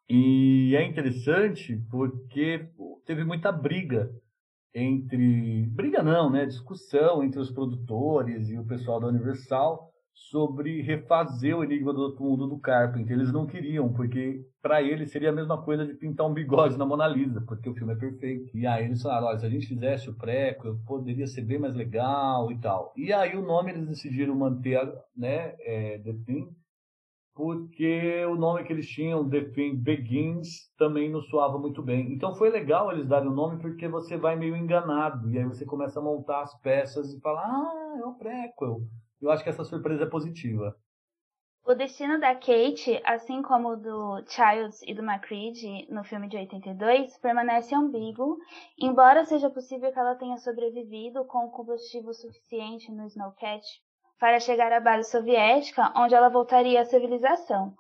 E 0.10 0.76
é 0.76 0.86
interessante 0.86 1.78
porque 1.90 2.70
teve 3.06 3.24
muita 3.24 3.52
briga 3.52 4.12
entre 4.74 5.66
briga 5.68 6.04
não, 6.04 6.30
né, 6.30 6.46
discussão 6.46 7.24
entre 7.24 7.40
os 7.40 7.50
produtores 7.50 8.50
e 8.50 8.58
o 8.58 8.66
pessoal 8.66 9.00
da 9.00 9.08
Universal 9.08 9.90
sobre 10.16 10.82
refazer 10.82 11.58
o 11.58 11.64
Enigma 11.64 11.94
do 11.94 12.02
Outro 12.02 12.24
Mundo 12.24 12.48
do 12.48 12.58
Carpenter. 12.58 13.16
Eles 13.16 13.34
não 13.34 13.46
queriam, 13.46 13.92
porque 13.92 14.46
para 14.62 14.82
eles 14.82 15.12
seria 15.12 15.30
a 15.30 15.34
mesma 15.34 15.62
coisa 15.62 15.86
de 15.86 15.94
pintar 15.94 16.26
um 16.26 16.34
bigode 16.34 16.78
na 16.78 16.86
Mona 16.86 17.08
Lisa, 17.08 17.42
porque 17.42 17.70
o 17.70 17.74
filme 17.74 17.94
é 17.94 17.98
perfeito. 17.98 18.58
E 18.58 18.66
aí 18.66 18.86
eles 18.86 19.02
falaram, 19.02 19.28
olha, 19.28 19.38
se 19.38 19.46
a 19.46 19.50
gente 19.50 19.68
fizesse 19.68 20.10
o 20.10 20.16
prequel, 20.16 20.80
poderia 20.88 21.28
ser 21.28 21.42
bem 21.42 21.60
mais 21.60 21.76
legal 21.76 22.50
e 22.52 22.58
tal. 22.60 22.94
E 22.96 23.12
aí 23.12 23.36
o 23.36 23.46
nome 23.46 23.72
eles 23.72 23.88
decidiram 23.88 24.36
manter, 24.36 24.82
né, 25.16 25.56
é, 25.60 26.00
The 26.00 26.14
Thing, 26.26 26.50
porque 27.36 28.26
o 28.26 28.36
nome 28.36 28.64
que 28.64 28.74
eles 28.74 28.88
tinham, 28.88 29.30
The 29.30 29.42
Thing 29.42 29.76
Begins, 29.76 30.74
também 30.78 31.10
não 31.10 31.22
soava 31.22 31.60
muito 31.60 31.84
bem. 31.84 32.14
Então 32.14 32.34
foi 32.34 32.50
legal 32.50 32.92
eles 32.92 33.08
darem 33.08 33.28
o 33.28 33.34
nome, 33.34 33.62
porque 33.62 33.88
você 33.88 34.18
vai 34.18 34.36
meio 34.36 34.56
enganado, 34.56 35.30
e 35.30 35.38
aí 35.38 35.44
você 35.44 35.66
começa 35.66 36.00
a 36.00 36.04
montar 36.04 36.42
as 36.42 36.58
peças 36.62 37.14
e 37.14 37.20
fala, 37.20 37.42
ah, 37.42 37.98
é 38.00 38.06
o 38.06 38.14
prequel 38.14 38.82
eu 39.22 39.32
acho 39.32 39.44
que 39.44 39.50
essa 39.50 39.64
surpresa 39.64 40.04
é 40.04 40.10
positiva. 40.10 40.76
O 41.66 41.74
destino 41.74 42.20
da 42.20 42.36
Kate, 42.36 43.02
assim 43.04 43.42
como 43.42 43.76
do 43.76 44.24
Childs 44.28 44.84
e 44.84 44.94
do 44.94 45.02
Macready 45.02 45.88
no 45.90 46.04
filme 46.04 46.28
de 46.30 46.38
82, 46.38 47.18
permanece 47.18 47.74
ambíguo, 47.74 48.38
embora 48.78 49.26
seja 49.26 49.50
possível 49.50 49.92
que 49.92 49.98
ela 49.98 50.14
tenha 50.14 50.38
sobrevivido 50.38 51.26
com 51.26 51.50
combustível 51.50 52.14
suficiente 52.14 52.92
no 52.92 53.08
Snowcat 53.08 53.66
para 54.20 54.40
chegar 54.40 54.72
à 54.72 54.80
base 54.80 55.10
soviética, 55.10 55.92
onde 55.96 56.16
ela 56.16 56.30
voltaria 56.30 56.82
à 56.82 56.86
civilização. 56.86 57.74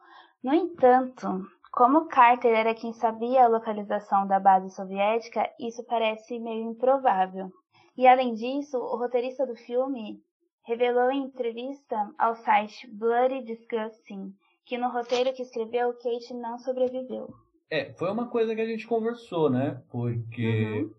No 0.43 0.53
entanto, 0.53 1.45
como 1.71 2.07
Carter 2.07 2.53
era 2.53 2.75
quem 2.75 2.93
sabia 2.93 3.45
a 3.45 3.47
localização 3.47 4.27
da 4.27 4.39
base 4.39 4.69
soviética, 4.69 5.49
isso 5.59 5.83
parece 5.85 6.39
meio 6.39 6.71
improvável. 6.71 7.51
E 7.97 8.07
além 8.07 8.33
disso, 8.33 8.77
o 8.77 8.97
roteirista 8.97 9.45
do 9.45 9.55
filme 9.55 10.19
revelou 10.65 11.11
em 11.11 11.23
entrevista 11.23 11.95
ao 12.17 12.35
site 12.35 12.87
Bloody 12.87 13.43
Disgusting 13.43 14.33
que 14.65 14.77
no 14.77 14.89
roteiro 14.89 15.31
que 15.33 15.43
escreveu, 15.43 15.93
Kate 15.93 16.33
não 16.33 16.57
sobreviveu. 16.57 17.33
É, 17.69 17.93
foi 17.93 18.11
uma 18.11 18.27
coisa 18.27 18.55
que 18.55 18.61
a 18.61 18.65
gente 18.65 18.87
conversou, 18.87 19.49
né? 19.49 19.81
Porque 19.89 20.81
uhum. 20.81 20.93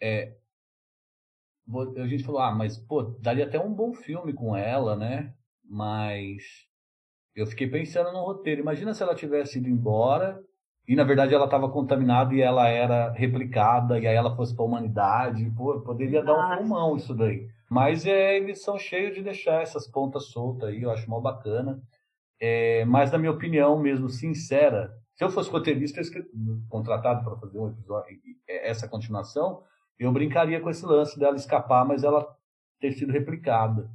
é, 0.00 0.34
a 1.96 2.06
gente 2.06 2.24
falou, 2.24 2.40
ah, 2.40 2.52
mas 2.52 2.78
pô, 2.78 3.02
daria 3.20 3.44
até 3.44 3.58
um 3.58 3.72
bom 3.72 3.92
filme 3.92 4.32
com 4.32 4.56
ela, 4.56 4.96
né? 4.96 5.32
Mas 5.64 6.42
eu 7.34 7.46
fiquei 7.46 7.66
pensando 7.66 8.12
no 8.12 8.24
roteiro. 8.24 8.60
Imagina 8.60 8.92
se 8.92 9.02
ela 9.02 9.14
tivesse 9.14 9.58
ido 9.58 9.68
embora 9.68 10.42
e 10.86 10.96
na 10.96 11.04
verdade 11.04 11.34
ela 11.34 11.44
estava 11.44 11.70
contaminada 11.70 12.34
e 12.34 12.40
ela 12.40 12.68
era 12.68 13.10
replicada 13.12 13.98
e 13.98 14.06
aí 14.06 14.14
ela 14.14 14.36
fosse 14.36 14.54
para 14.54 14.64
a 14.64 14.68
humanidade. 14.68 15.50
Pô, 15.56 15.80
poderia 15.80 16.22
dar 16.22 16.34
um 16.34 16.58
pulmão 16.58 16.96
isso 16.96 17.14
daí. 17.14 17.48
Mas 17.70 18.04
é, 18.04 18.36
eles 18.36 18.62
são 18.62 18.78
cheios 18.78 19.14
de 19.14 19.22
deixar 19.22 19.62
essas 19.62 19.86
pontas 19.86 20.26
soltas 20.26 20.68
aí, 20.68 20.82
eu 20.82 20.90
acho 20.90 21.08
mal 21.08 21.22
bacana. 21.22 21.80
É, 22.38 22.84
mas, 22.84 23.12
na 23.12 23.18
minha 23.18 23.30
opinião, 23.30 23.78
mesmo 23.78 24.08
sincera, 24.08 24.92
se 25.14 25.24
eu 25.24 25.30
fosse 25.30 25.48
roteirista 25.48 26.02
contratado 26.68 27.24
para 27.24 27.36
fazer 27.36 27.58
um 27.58 27.68
episódio, 27.68 28.18
essa 28.46 28.88
continuação, 28.88 29.62
eu 29.98 30.12
brincaria 30.12 30.60
com 30.60 30.70
esse 30.70 30.84
lance 30.84 31.18
dela 31.18 31.36
escapar, 31.36 31.84
mas 31.86 32.04
ela 32.04 32.26
ter 32.80 32.92
sido 32.92 33.12
replicada. 33.12 33.88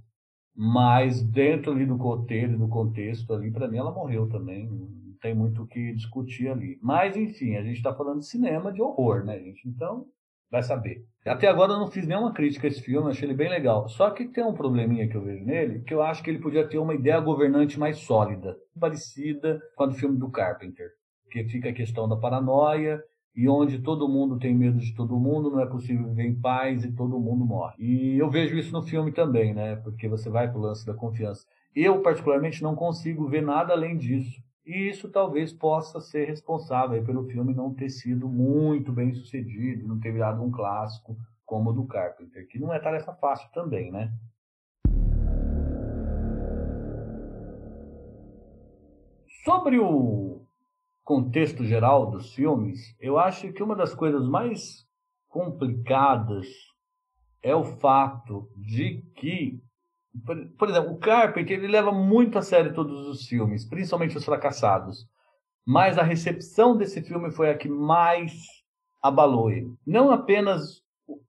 Mas 0.56 1.22
dentro 1.22 1.72
ali 1.72 1.86
do 1.86 1.96
roteiro, 1.96 2.58
do 2.58 2.68
contexto 2.68 3.34
ali, 3.34 3.52
para 3.52 3.68
mim 3.68 3.78
ela 3.78 3.92
morreu 3.92 4.28
também. 4.28 4.68
Não 4.68 5.16
tem 5.22 5.36
muito 5.36 5.64
o 5.64 5.68
que 5.68 5.94
discutir 5.94 6.48
ali. 6.48 6.80
Mas, 6.82 7.16
enfim, 7.16 7.56
a 7.56 7.64
gente 7.64 7.78
está 7.78 7.94
falando 7.94 8.20
de 8.20 8.28
cinema 8.28 8.72
de 8.72 8.82
horror, 8.82 9.24
né, 9.24 9.40
gente? 9.40 9.68
Então, 9.68 10.08
vai 10.50 10.64
saber. 10.64 11.06
Até 11.26 11.48
agora 11.48 11.74
eu 11.74 11.80
não 11.80 11.88
fiz 11.88 12.08
nenhuma 12.08 12.34
crítica 12.34 12.68
a 12.68 12.70
esse 12.70 12.82
filme, 12.82 13.10
achei 13.10 13.28
ele 13.28 13.36
bem 13.36 13.50
legal. 13.50 13.88
Só 13.90 14.10
que 14.12 14.28
tem 14.28 14.44
um 14.44 14.54
probleminha 14.54 15.08
que 15.08 15.16
eu 15.16 15.24
vejo 15.24 15.46
nele, 15.46 15.82
que 15.82 15.94
eu 15.94 16.02
acho 16.02 16.24
que 16.24 16.30
ele 16.30 16.40
podia 16.40 16.68
ter 16.68 16.78
uma 16.78 16.96
ideia 16.96 17.20
governante 17.20 17.78
mais 17.78 17.98
sólida, 17.98 18.58
parecida 18.80 19.62
com 19.76 19.84
a 19.84 19.88
do 19.88 19.94
filme 19.94 20.18
do 20.18 20.32
Carpenter. 20.32 20.90
Que 21.30 21.44
fica 21.44 21.70
a 21.70 21.74
questão 21.74 22.08
da 22.08 22.16
paranoia, 22.16 23.04
e 23.38 23.48
onde 23.48 23.78
todo 23.78 24.10
mundo 24.10 24.40
tem 24.40 24.58
medo 24.58 24.80
de 24.80 24.96
todo 24.96 25.20
mundo, 25.20 25.52
não 25.52 25.60
é 25.60 25.66
possível 25.68 26.08
viver 26.08 26.24
em 26.24 26.34
paz 26.34 26.84
e 26.84 26.92
todo 26.92 27.20
mundo 27.20 27.46
morre. 27.46 27.76
E 27.78 28.18
eu 28.18 28.32
vejo 28.32 28.58
isso 28.58 28.74
no 28.74 28.82
filme 28.82 29.12
também, 29.12 29.54
né? 29.54 29.76
Porque 29.76 30.08
você 30.08 30.28
vai 30.28 30.50
pro 30.52 30.60
lance 30.60 30.84
da 30.84 30.96
confiança. 30.96 31.46
Eu, 31.76 32.02
particularmente, 32.02 32.64
não 32.64 32.76
consigo 32.76 33.28
ver 33.28 33.44
nada 33.44 33.74
além 33.74 33.96
disso. 33.96 34.42
E 34.66 34.90
isso 34.90 35.08
talvez 35.08 35.54
possa 35.54 36.02
ser 36.02 36.26
responsável 36.26 37.02
pelo 37.04 37.26
filme 37.26 37.54
não 37.54 37.72
ter 37.72 37.92
sido 37.92 38.28
muito 38.28 38.92
bem 38.92 39.14
sucedido, 39.14 39.88
não 39.88 40.00
ter 40.00 40.12
virado 40.12 40.42
um 40.42 40.50
clássico 40.50 41.16
como 41.46 41.70
o 41.70 41.74
do 41.74 41.86
Carpenter, 41.86 42.48
que 42.48 42.58
não 42.58 42.74
é 42.74 42.80
tarefa 42.80 43.14
fácil 43.14 43.52
também, 43.54 43.92
né? 43.92 44.12
Sobre 49.46 49.78
o 49.80 50.47
contexto 51.08 51.64
geral 51.64 52.12
dos 52.12 52.34
filmes, 52.34 52.94
eu 53.00 53.18
acho 53.18 53.54
que 53.54 53.64
uma 53.64 53.78
das 53.78 53.96
coisas 53.96 54.28
mais 54.28 54.86
complicadas 55.30 56.46
é 57.42 57.56
o 57.56 57.64
fato 57.64 58.52
de 58.58 59.02
que 59.16 59.58
por, 60.26 60.36
por, 60.58 60.70
exemplo, 60.70 60.92
o 60.92 60.98
Carpenter 60.98 61.58
ele 61.58 61.70
leva 61.70 61.94
muito 61.94 62.38
a 62.38 62.42
sério 62.42 62.74
todos 62.74 63.08
os 63.08 63.26
filmes, 63.26 63.64
principalmente 63.64 64.18
os 64.18 64.26
fracassados. 64.26 65.08
Mas 65.66 65.98
a 65.98 66.04
recepção 66.04 66.76
desse 66.76 67.02
filme 67.02 67.32
foi 67.32 67.52
a 67.52 67.58
que 67.58 67.70
mais 67.70 68.34
abalou 69.02 69.50
ele. 69.50 69.74
Não 69.86 70.12
apenas 70.12 70.82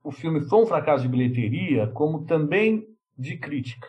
o 0.03 0.11
filme 0.11 0.41
foi 0.41 0.61
um 0.61 0.67
fracasso 0.67 1.05
de 1.05 1.09
bilheteria, 1.09 1.87
como 1.87 2.25
também 2.25 2.85
de 3.17 3.37
crítica. 3.37 3.87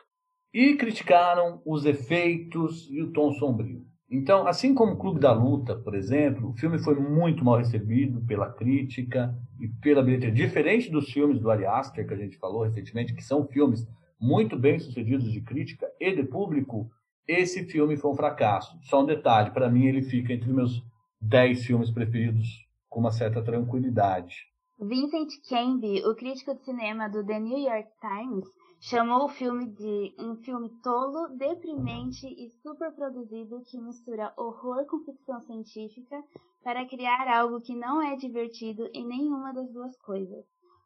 E 0.53 0.75
criticaram 0.75 1.63
os 1.65 1.83
efeitos 1.85 2.87
e 2.91 3.01
o 3.01 3.11
tom 3.11 3.31
sombrio. 3.33 3.88
Então, 4.11 4.47
assim 4.47 4.73
como 4.73 4.93
o 4.93 4.97
Clube 4.97 5.19
da 5.19 5.31
Luta, 5.31 5.75
por 5.75 5.93
exemplo, 5.93 6.49
o 6.49 6.53
filme 6.53 6.79
foi 6.79 6.95
muito 6.95 7.45
mal 7.45 7.57
recebido 7.57 8.21
pela 8.21 8.51
crítica 8.51 9.35
e 9.59 9.67
pela 9.67 10.01
bilheteria. 10.01 10.33
Diferente 10.33 10.89
dos 10.89 11.11
filmes 11.11 11.39
do 11.39 11.51
Ari 11.51 11.65
Aster, 11.65 12.07
que 12.07 12.13
a 12.13 12.17
gente 12.17 12.37
falou 12.37 12.63
recentemente, 12.63 13.13
que 13.13 13.23
são 13.23 13.47
filmes 13.47 13.87
muito 14.19 14.57
bem 14.57 14.79
sucedidos 14.79 15.31
de 15.31 15.41
crítica 15.41 15.87
e 15.99 16.15
de 16.15 16.23
público, 16.23 16.89
esse 17.27 17.63
filme 17.65 17.95
foi 17.95 18.11
um 18.11 18.15
fracasso. 18.15 18.75
Só 18.81 19.03
um 19.03 19.05
detalhe, 19.05 19.51
para 19.51 19.69
mim 19.69 19.85
ele 19.85 20.01
fica 20.01 20.33
entre 20.33 20.51
meus 20.51 20.83
10 21.21 21.65
filmes 21.65 21.91
preferidos 21.91 22.65
com 22.89 22.99
uma 22.99 23.11
certa 23.11 23.43
tranquilidade. 23.43 24.49
Vincent 24.79 25.29
Canby, 25.47 26.03
o 26.05 26.15
crítico 26.15 26.55
de 26.55 26.63
cinema 26.63 27.07
do 27.07 27.23
The 27.23 27.39
New 27.39 27.59
York 27.59 27.89
Times, 28.01 28.45
chamou 28.79 29.25
o 29.25 29.29
filme 29.29 29.67
de 29.67 30.15
um 30.17 30.35
filme 30.37 30.69
tolo, 30.81 31.27
deprimente 31.37 32.25
e 32.25 32.49
superproduzido 32.61 33.61
que 33.65 33.77
mistura 33.77 34.33
horror 34.37 34.85
com 34.85 34.99
ficção 34.99 35.41
científica 35.41 36.23
para 36.63 36.87
criar 36.87 37.27
algo 37.27 37.59
que 37.59 37.75
não 37.75 38.01
é 38.01 38.15
divertido 38.15 38.89
em 38.93 39.05
nenhuma 39.05 39.53
das 39.53 39.69
duas 39.71 39.97
coisas. 39.97 40.45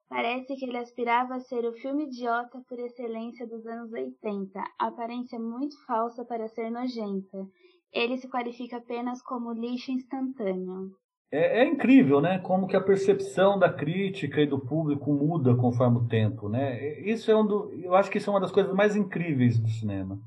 Parece 0.10 0.56
que 0.56 0.66
ele 0.66 0.78
aspirava 0.78 1.36
a 1.36 1.40
ser 1.40 1.66
o 1.66 1.74
filme 1.74 2.06
idiota 2.06 2.64
por 2.68 2.80
excelência 2.80 3.48
dos 3.48 3.66
anos 3.66 3.92
80, 3.92 4.64
aparência 4.78 5.40
muito 5.40 5.76
falsa 5.86 6.26
para 6.26 6.48
ser 6.48 6.70
nojenta. 6.72 7.48
Ele 7.92 8.18
se 8.18 8.28
qualifica 8.28 8.78
apenas 8.78 9.22
como 9.22 9.54
lixo 9.54 9.92
instantâneo. 9.92 10.96
É, 11.34 11.62
é, 11.62 11.66
incrível, 11.66 12.22
né? 12.22 12.38
Como 12.38 12.68
que 12.68 12.76
a 12.76 12.82
percepção 12.82 13.58
da 13.58 13.68
crítica 13.68 14.40
e 14.40 14.46
do 14.46 14.60
público 14.60 15.12
muda 15.12 15.56
conforme 15.56 15.98
o 15.98 16.08
tempo, 16.08 16.48
né? 16.48 17.00
Isso 17.00 17.32
é 17.32 17.36
um 17.36 17.44
do, 17.44 17.74
eu 17.74 17.96
acho 17.96 18.12
que 18.12 18.20
isso 18.20 18.30
é 18.30 18.34
uma 18.34 18.40
das 18.40 18.52
coisas 18.52 18.72
mais 18.72 18.96
incríveis 18.96 19.58
do 19.58 19.68
cinema. 19.68 20.20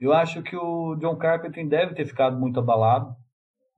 Eu 0.00 0.14
acho 0.14 0.42
que 0.42 0.56
o 0.56 0.96
John 0.96 1.14
Carpenter 1.16 1.68
deve 1.68 1.94
ter 1.94 2.06
ficado 2.06 2.38
muito 2.38 2.58
abalado. 2.58 3.14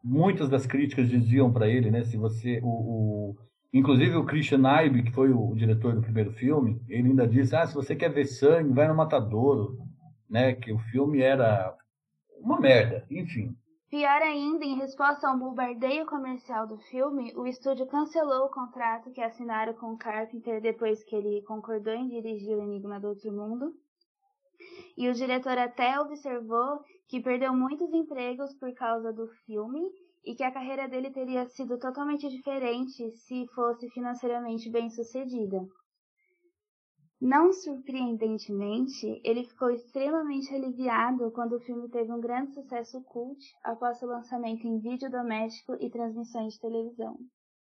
Muitas 0.04 0.48
das 0.48 0.66
críticas 0.66 1.08
diziam 1.08 1.52
para 1.52 1.66
ele, 1.66 1.90
né? 1.90 2.04
Se 2.04 2.16
você 2.16 2.60
o, 2.62 2.68
o 2.68 3.36
Inclusive 3.74 4.14
o 4.14 4.24
Christian 4.24 4.62
Ibe, 4.84 5.02
que 5.02 5.12
foi 5.12 5.32
o 5.32 5.54
diretor 5.56 5.96
do 5.96 6.00
primeiro 6.00 6.32
filme, 6.34 6.80
ele 6.88 7.08
ainda 7.08 7.26
disse: 7.26 7.56
"Ah, 7.56 7.66
se 7.66 7.74
você 7.74 7.96
quer 7.96 8.10
ver 8.10 8.24
sangue, 8.24 8.72
vai 8.72 8.86
no 8.86 8.94
Matadouro", 8.94 9.76
né? 10.30 10.54
Que 10.54 10.72
o 10.72 10.78
filme 10.78 11.20
era 11.20 11.74
uma 12.40 12.60
merda, 12.60 13.04
enfim. 13.10 13.56
Pior 13.90 14.20
ainda, 14.20 14.66
em 14.66 14.76
resposta 14.76 15.26
ao 15.26 15.38
bombardeio 15.38 16.04
comercial 16.04 16.66
do 16.66 16.76
filme, 16.76 17.32
o 17.34 17.46
estúdio 17.46 17.86
cancelou 17.86 18.44
o 18.44 18.50
contrato 18.50 19.10
que 19.10 19.22
assinaram 19.22 19.72
com 19.72 19.96
Carpenter 19.96 20.60
depois 20.60 21.02
que 21.02 21.16
ele 21.16 21.40
concordou 21.46 21.94
em 21.94 22.06
dirigir 22.06 22.54
O 22.54 22.62
Enigma 22.62 23.00
do 23.00 23.08
Outro 23.08 23.32
Mundo. 23.32 23.74
E 24.94 25.08
o 25.08 25.14
diretor 25.14 25.56
até 25.56 25.98
observou 25.98 26.84
que 27.08 27.22
perdeu 27.22 27.54
muitos 27.54 27.90
empregos 27.94 28.52
por 28.56 28.74
causa 28.74 29.10
do 29.10 29.26
filme 29.46 29.80
e 30.22 30.34
que 30.34 30.44
a 30.44 30.52
carreira 30.52 30.86
dele 30.86 31.10
teria 31.10 31.46
sido 31.46 31.78
totalmente 31.78 32.28
diferente 32.28 33.10
se 33.12 33.46
fosse 33.54 33.88
financeiramente 33.88 34.68
bem 34.68 34.90
sucedida. 34.90 35.66
Não 37.20 37.52
surpreendentemente, 37.52 39.20
ele 39.24 39.42
ficou 39.42 39.70
extremamente 39.70 40.54
aliviado 40.54 41.32
quando 41.32 41.56
o 41.56 41.60
filme 41.60 41.88
teve 41.88 42.12
um 42.12 42.20
grande 42.20 42.54
sucesso 42.54 43.02
cult 43.02 43.44
após 43.64 43.98
seu 43.98 44.08
lançamento 44.08 44.64
em 44.64 44.78
vídeo 44.78 45.10
doméstico 45.10 45.76
e 45.80 45.90
transmissões 45.90 46.54
de 46.54 46.60
televisão. 46.60 47.16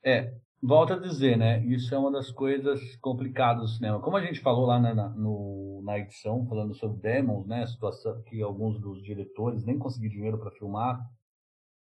É, 0.04 0.32
volto 0.62 0.92
a 0.92 0.98
dizer, 0.98 1.36
né? 1.36 1.64
Isso 1.66 1.92
é 1.92 1.98
uma 1.98 2.12
das 2.12 2.30
coisas 2.30 2.96
complicadas 2.98 3.62
do 3.62 3.68
cinema. 3.68 4.00
Como 4.00 4.16
a 4.16 4.24
gente 4.24 4.40
falou 4.40 4.66
lá 4.66 4.78
na, 4.78 4.94
na, 4.94 5.98
edição, 5.98 6.46
falando 6.46 6.72
sobre 6.74 7.00
Demons, 7.00 7.44
né? 7.48 7.64
A 7.64 7.66
situação 7.66 8.22
que 8.22 8.40
alguns 8.40 8.80
dos 8.80 9.02
diretores 9.02 9.64
nem 9.64 9.76
conseguiram 9.76 10.14
dinheiro 10.14 10.38
para 10.38 10.52
filmar, 10.52 11.00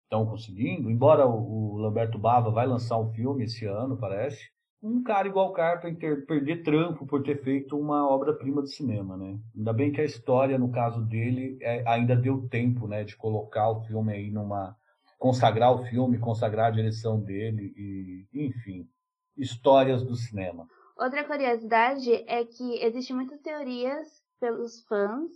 estão 0.02 0.26
conseguindo. 0.26 0.90
Embora 0.90 1.24
o, 1.24 1.74
o 1.74 1.76
Lamberto 1.76 2.18
Bava 2.18 2.50
vai 2.50 2.66
lançar 2.66 2.98
um 2.98 3.12
filme 3.12 3.44
esse 3.44 3.64
ano, 3.64 3.96
parece. 3.96 4.50
Um 4.82 5.02
cara 5.02 5.28
igual 5.28 5.52
Carpenter 5.52 6.24
perder 6.24 6.62
trampo 6.62 7.06
por 7.06 7.22
ter 7.22 7.42
feito 7.42 7.78
uma 7.78 8.08
obra-prima 8.08 8.62
de 8.62 8.70
cinema, 8.70 9.16
né? 9.16 9.38
Ainda 9.54 9.72
bem 9.74 9.92
que 9.92 10.00
a 10.00 10.04
história, 10.04 10.58
no 10.58 10.72
caso 10.72 11.02
dele, 11.02 11.58
é, 11.60 11.86
ainda 11.86 12.16
deu 12.16 12.48
tempo, 12.48 12.88
né? 12.88 13.04
De 13.04 13.14
colocar 13.16 13.68
o 13.70 13.82
filme 13.82 14.12
aí 14.12 14.30
numa 14.30 14.74
consagrar 15.18 15.74
o 15.74 15.84
filme, 15.84 16.18
consagrar 16.18 16.68
a 16.68 16.74
direção 16.74 17.20
dele 17.20 17.74
e, 17.76 18.26
enfim, 18.32 18.88
histórias 19.36 20.02
do 20.02 20.16
cinema. 20.16 20.66
Outra 20.96 21.24
curiosidade 21.24 22.10
é 22.26 22.42
que 22.44 22.82
existem 22.82 23.14
muitas 23.14 23.38
teorias 23.40 24.08
pelos 24.40 24.82
fãs 24.86 25.30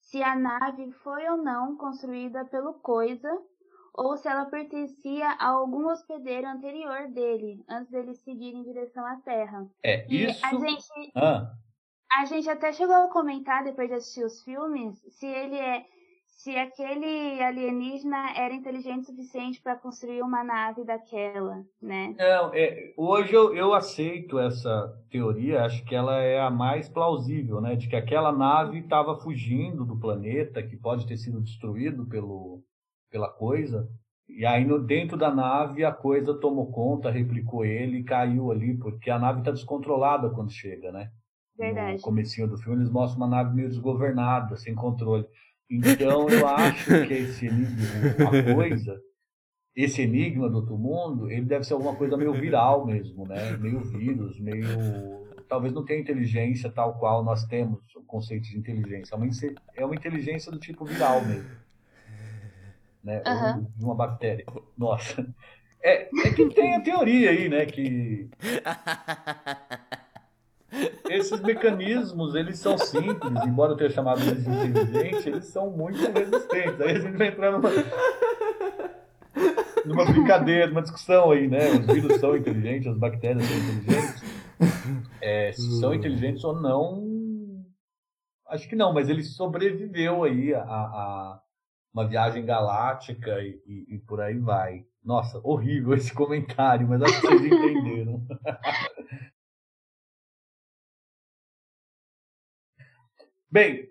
se 0.00 0.20
a 0.20 0.34
nave 0.34 0.90
foi 1.04 1.28
ou 1.28 1.36
não 1.36 1.76
construída 1.76 2.44
pelo 2.46 2.74
Coisa 2.74 3.30
ou 3.94 4.16
se 4.16 4.28
ela 4.28 4.46
pertencia 4.46 5.28
a 5.38 5.48
algum 5.48 5.88
hospedeiro 5.88 6.46
anterior 6.46 7.08
dele, 7.08 7.62
antes 7.68 7.90
dele 7.90 8.14
seguir 8.14 8.54
em 8.54 8.62
direção 8.62 9.04
à 9.04 9.16
Terra. 9.16 9.66
É, 9.82 10.06
isso... 10.08 10.44
a 10.44 10.50
gente, 10.50 11.12
ah. 11.14 11.52
a 12.12 12.24
gente 12.24 12.48
até 12.48 12.72
chegou 12.72 12.94
a 12.94 13.08
comentar, 13.08 13.64
depois 13.64 13.88
de 13.88 13.94
assistir 13.94 14.24
os 14.24 14.42
filmes, 14.42 14.98
se 15.10 15.26
ele 15.26 15.56
é 15.56 15.84
se 16.40 16.56
aquele 16.56 17.38
alienígena 17.42 18.32
era 18.34 18.54
inteligente 18.54 19.02
o 19.02 19.06
suficiente 19.06 19.60
para 19.60 19.76
construir 19.76 20.22
uma 20.22 20.42
nave 20.42 20.84
daquela, 20.84 21.62
né? 21.82 22.14
Não, 22.18 22.54
é, 22.54 22.94
hoje 22.96 23.34
eu, 23.34 23.54
eu 23.54 23.74
aceito 23.74 24.38
essa 24.38 24.90
teoria, 25.10 25.64
acho 25.64 25.84
que 25.84 25.94
ela 25.94 26.16
é 26.16 26.40
a 26.40 26.50
mais 26.50 26.88
plausível, 26.88 27.60
né? 27.60 27.76
De 27.76 27.88
que 27.88 27.96
aquela 27.96 28.32
nave 28.32 28.78
estava 28.78 29.18
fugindo 29.18 29.84
do 29.84 29.98
planeta, 29.98 30.62
que 30.62 30.78
pode 30.78 31.06
ter 31.06 31.18
sido 31.18 31.42
destruído 31.42 32.06
pelo, 32.06 32.62
pela 33.10 33.28
coisa, 33.28 33.88
e 34.28 34.46
aí 34.46 34.64
no, 34.64 34.78
dentro 34.78 35.16
da 35.16 35.34
nave 35.34 35.84
a 35.84 35.92
coisa 35.92 36.34
tomou 36.34 36.70
conta, 36.70 37.10
replicou 37.10 37.64
ele 37.64 37.98
e 37.98 38.04
caiu 38.04 38.50
ali, 38.50 38.76
porque 38.76 39.10
a 39.10 39.18
nave 39.18 39.40
está 39.40 39.50
descontrolada 39.50 40.30
quando 40.30 40.50
chega, 40.52 40.92
né? 40.92 41.10
Verdade. 41.58 41.96
No 41.96 42.02
comecinho 42.02 42.48
do 42.48 42.56
filme 42.56 42.78
eles 42.78 42.90
mostram 42.90 43.18
uma 43.18 43.28
nave 43.28 43.54
meio 43.54 43.68
desgovernada, 43.68 44.56
sem 44.56 44.74
controle. 44.74 45.26
Então 45.70 46.28
eu 46.28 46.48
acho 46.48 47.06
que 47.06 47.14
esse 47.14 47.46
enigma, 47.46 47.84
a 48.28 48.54
coisa, 48.54 49.00
esse 49.76 50.02
enigma 50.02 50.48
do 50.48 50.56
outro 50.56 50.76
mundo, 50.78 51.30
ele 51.30 51.44
deve 51.44 51.64
ser 51.64 51.74
alguma 51.74 51.94
coisa 51.94 52.16
meio 52.16 52.32
viral 52.32 52.86
mesmo, 52.86 53.26
né? 53.26 53.56
Meio 53.56 53.80
vírus, 53.80 54.40
meio. 54.40 54.66
Talvez 55.48 55.72
não 55.72 55.84
tenha 55.84 56.00
inteligência 56.00 56.70
tal 56.70 56.98
qual 56.98 57.24
nós 57.24 57.44
temos 57.44 57.80
o 57.96 58.02
conceito 58.04 58.44
de 58.44 58.56
inteligência. 58.56 59.14
É 59.14 59.16
uma, 59.16 59.26
é 59.76 59.84
uma 59.84 59.94
inteligência 59.94 60.50
do 60.50 60.58
tipo 60.58 60.84
viral 60.84 61.24
mesmo. 61.24 61.50
Né? 63.02 63.22
Uhum. 63.26 63.66
de 63.76 63.84
uma 63.84 63.94
bactéria. 63.94 64.44
Nossa. 64.76 65.26
É, 65.82 66.02
é 66.02 66.30
que 66.34 66.50
tem 66.50 66.76
a 66.76 66.80
teoria 66.80 67.30
aí, 67.30 67.48
né? 67.48 67.64
Que 67.64 68.28
esses 71.08 71.40
mecanismos, 71.40 72.34
eles 72.34 72.58
são 72.58 72.78
simples, 72.78 73.32
embora 73.44 73.72
eu 73.72 73.76
tenha 73.76 73.90
chamado 73.90 74.20
eles 74.20 74.44
de 74.44 74.50
inteligentes, 74.50 75.26
eles 75.26 75.44
são 75.46 75.70
muito 75.70 75.98
resistentes. 75.98 76.80
Aí 76.80 76.96
a 76.96 77.00
gente 77.00 77.16
vai 77.16 77.28
entrar 77.28 77.52
numa, 77.52 77.70
numa 79.84 80.04
brincadeira, 80.04 80.68
numa 80.68 80.82
discussão 80.82 81.30
aí, 81.30 81.48
né? 81.48 81.70
Os 81.70 81.86
vírus 81.86 82.20
são 82.20 82.36
inteligentes, 82.36 82.86
as 82.86 82.98
bactérias 82.98 83.44
são 83.44 83.56
inteligentes. 83.56 84.22
É, 85.20 85.52
se 85.52 85.80
são 85.80 85.94
inteligentes 85.94 86.44
ou 86.44 86.60
não, 86.60 87.64
acho 88.48 88.68
que 88.68 88.76
não, 88.76 88.92
mas 88.92 89.08
ele 89.08 89.22
sobreviveu 89.22 90.24
aí 90.24 90.54
a, 90.54 90.62
a 90.62 91.40
uma 91.92 92.06
viagem 92.06 92.44
galáctica 92.44 93.40
e, 93.42 93.60
e, 93.66 93.94
e 93.94 93.98
por 93.98 94.20
aí 94.20 94.38
vai. 94.38 94.84
Nossa, 95.04 95.40
horrível 95.42 95.94
esse 95.94 96.12
comentário, 96.12 96.86
mas 96.88 97.02
acho 97.02 97.20
que 97.20 97.26
vocês 97.26 97.44
entenderam. 97.44 98.26
Bem, 103.50 103.90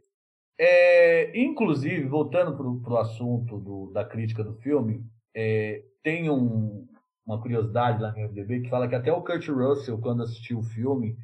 é, 0.57 1.37
inclusive, 1.37 2.05
voltando 2.05 2.55
para 2.81 2.93
o 2.93 2.97
assunto 2.97 3.59
do, 3.59 3.91
da 3.91 4.05
crítica 4.05 4.41
do 4.43 4.53
filme, 4.55 5.05
é, 5.35 5.83
tem 6.01 6.29
um, 6.29 6.87
uma 7.25 7.41
curiosidade 7.41 8.01
lá 8.01 8.11
no 8.11 8.19
MDB 8.29 8.61
que 8.61 8.69
fala 8.69 8.87
que 8.87 8.95
até 8.95 9.11
o 9.11 9.21
Kurt 9.21 9.47
Russell, 9.49 9.99
quando 9.99 10.23
assistiu 10.23 10.59
o 10.59 10.63
filme, 10.63 11.17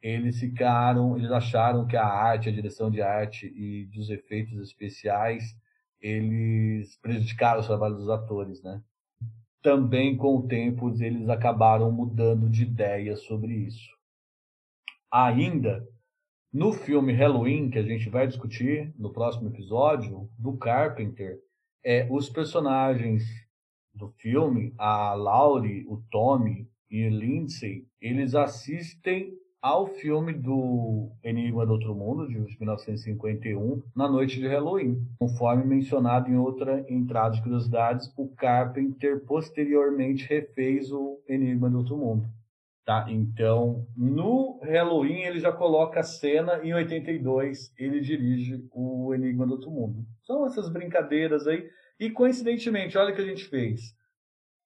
eles 0.00 0.40
ficaram, 0.40 1.16
eles 1.16 1.30
acharam 1.30 1.86
que 1.86 1.96
a 1.96 2.04
arte, 2.04 2.48
a 2.48 2.52
direção 2.52 2.90
de 2.90 3.00
arte 3.00 3.46
e 3.46 3.86
dos 3.86 4.10
efeitos 4.10 4.58
especiais, 4.58 5.56
eles 6.02 6.96
prejudicaram 7.00 7.60
o 7.60 7.66
trabalho 7.66 7.94
dos 7.94 8.10
atores, 8.10 8.62
né? 8.62 8.82
Também 9.62 10.16
com 10.16 10.36
o 10.36 10.48
tempo 10.48 10.90
eles 11.00 11.28
acabaram 11.28 11.90
mudando 11.92 12.50
de 12.50 12.64
ideia 12.64 13.16
sobre 13.16 13.54
isso. 13.54 13.88
Ainda 15.10 15.86
no 16.52 16.72
filme 16.72 17.12
Halloween, 17.12 17.70
que 17.70 17.78
a 17.78 17.82
gente 17.82 18.10
vai 18.10 18.26
discutir 18.26 18.92
no 18.98 19.10
próximo 19.10 19.48
episódio, 19.48 20.28
do 20.38 20.56
Carpenter, 20.58 21.40
é, 21.82 22.06
os 22.10 22.28
personagens 22.28 23.22
do 23.94 24.08
filme, 24.18 24.74
a 24.76 25.14
Laurie, 25.14 25.86
o 25.86 26.02
Tommy 26.10 26.68
e 26.90 27.08
Lindsay, 27.08 27.86
eles 28.00 28.34
assistem 28.34 29.32
ao 29.62 29.86
filme 29.86 30.32
do 30.32 31.08
Enigma 31.22 31.64
do 31.64 31.74
Outro 31.74 31.94
Mundo, 31.94 32.26
de 32.26 32.34
1951, 32.34 33.80
na 33.94 34.08
noite 34.08 34.40
de 34.40 34.48
Halloween. 34.48 35.06
Conforme 35.20 35.64
mencionado 35.64 36.28
em 36.28 36.36
outra 36.36 36.84
entrada 36.88 37.36
de 37.36 37.42
curiosidades, 37.42 38.12
o 38.16 38.26
Carpenter 38.34 39.24
posteriormente 39.24 40.26
refez 40.26 40.90
o 40.90 41.20
Enigma 41.28 41.70
do 41.70 41.78
Outro 41.78 41.96
Mundo. 41.96 42.26
Tá? 42.84 43.06
Então, 43.08 43.86
no 43.96 44.58
Halloween 44.64 45.20
ele 45.20 45.38
já 45.38 45.52
coloca 45.52 46.00
a 46.00 46.02
cena, 46.02 46.58
em 46.64 46.74
82 46.74 47.72
ele 47.78 48.00
dirige 48.00 48.66
o 48.72 49.14
Enigma 49.14 49.46
do 49.46 49.52
Outro 49.52 49.70
Mundo. 49.70 50.04
São 50.24 50.44
essas 50.44 50.68
brincadeiras 50.68 51.46
aí. 51.46 51.70
E 52.00 52.10
coincidentemente, 52.10 52.98
olha 52.98 53.12
o 53.12 53.14
que 53.14 53.22
a 53.22 53.26
gente 53.26 53.44
fez. 53.44 53.94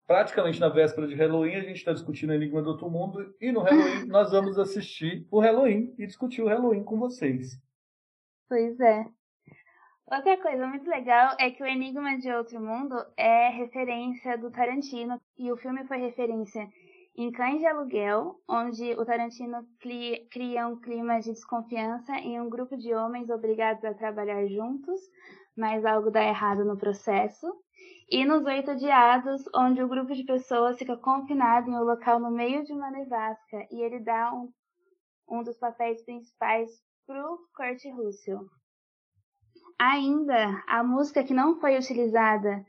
Praticamente 0.07 0.61
na 0.61 0.69
véspera 0.69 1.07
de 1.07 1.15
Halloween 1.15 1.57
a 1.57 1.61
gente 1.61 1.79
está 1.79 1.93
discutindo 1.93 2.31
o 2.31 2.35
Enigma 2.35 2.63
do 2.63 2.71
Outro 2.71 2.89
Mundo 2.89 3.35
e 3.41 3.51
no 3.51 3.61
Halloween 3.61 4.07
nós 4.07 4.31
vamos 4.31 4.57
assistir 4.57 5.27
o 5.31 5.41
Halloween 5.41 5.93
e 5.99 6.07
discutir 6.07 6.43
o 6.43 6.47
Halloween 6.47 6.85
com 6.85 6.97
vocês. 6.99 7.61
Pois 8.49 8.79
é. 8.79 9.05
Outra 10.09 10.41
coisa 10.41 10.65
muito 10.69 10.89
legal 10.89 11.35
é 11.41 11.51
que 11.51 11.61
o 11.61 11.67
Enigma 11.67 12.17
de 12.19 12.31
Outro 12.31 12.61
Mundo 12.61 12.95
é 13.17 13.49
referência 13.49 14.39
do 14.39 14.53
Tarantino 14.53 15.21
e 15.37 15.51
o 15.51 15.57
filme 15.57 15.85
foi 15.89 15.97
referência 15.97 16.69
em 17.17 17.33
Cães 17.33 17.59
de 17.59 17.67
Aluguel, 17.67 18.41
onde 18.49 18.93
o 18.93 19.05
Tarantino 19.05 19.67
cria 19.81 20.69
um 20.69 20.79
clima 20.79 21.19
de 21.19 21.33
desconfiança 21.33 22.13
em 22.19 22.41
um 22.41 22.49
grupo 22.49 22.77
de 22.77 22.95
homens 22.95 23.31
obrigados 23.31 23.85
a 23.85 23.95
trabalhar 23.95 24.47
juntos, 24.47 25.01
mas 25.57 25.85
algo 25.85 26.13
dá 26.13 26.23
errado 26.23 26.65
no 26.65 26.77
processo. 26.77 27.53
E 28.09 28.25
nos 28.25 28.45
Oito 28.45 28.71
Odiados, 28.71 29.43
onde 29.53 29.83
o 29.83 29.89
grupo 29.89 30.15
de 30.15 30.23
pessoas 30.23 30.79
fica 30.79 30.97
confinado 30.97 31.69
em 31.69 31.75
um 31.75 31.83
local 31.83 32.21
no 32.21 32.31
meio 32.31 32.63
de 32.63 32.73
uma 32.73 32.89
nevasca 32.89 33.67
e 33.69 33.83
ele 33.83 33.99
dá 33.99 34.33
um, 34.33 34.49
um 35.29 35.43
dos 35.43 35.59
papéis 35.59 36.05
principais 36.05 36.71
pro 37.05 37.37
Kurt 37.53 37.85
Russell. 37.97 38.47
Ainda, 39.77 40.63
a 40.69 40.85
música 40.85 41.25
que 41.25 41.35
não 41.35 41.59
foi 41.59 41.77
utilizada 41.77 42.65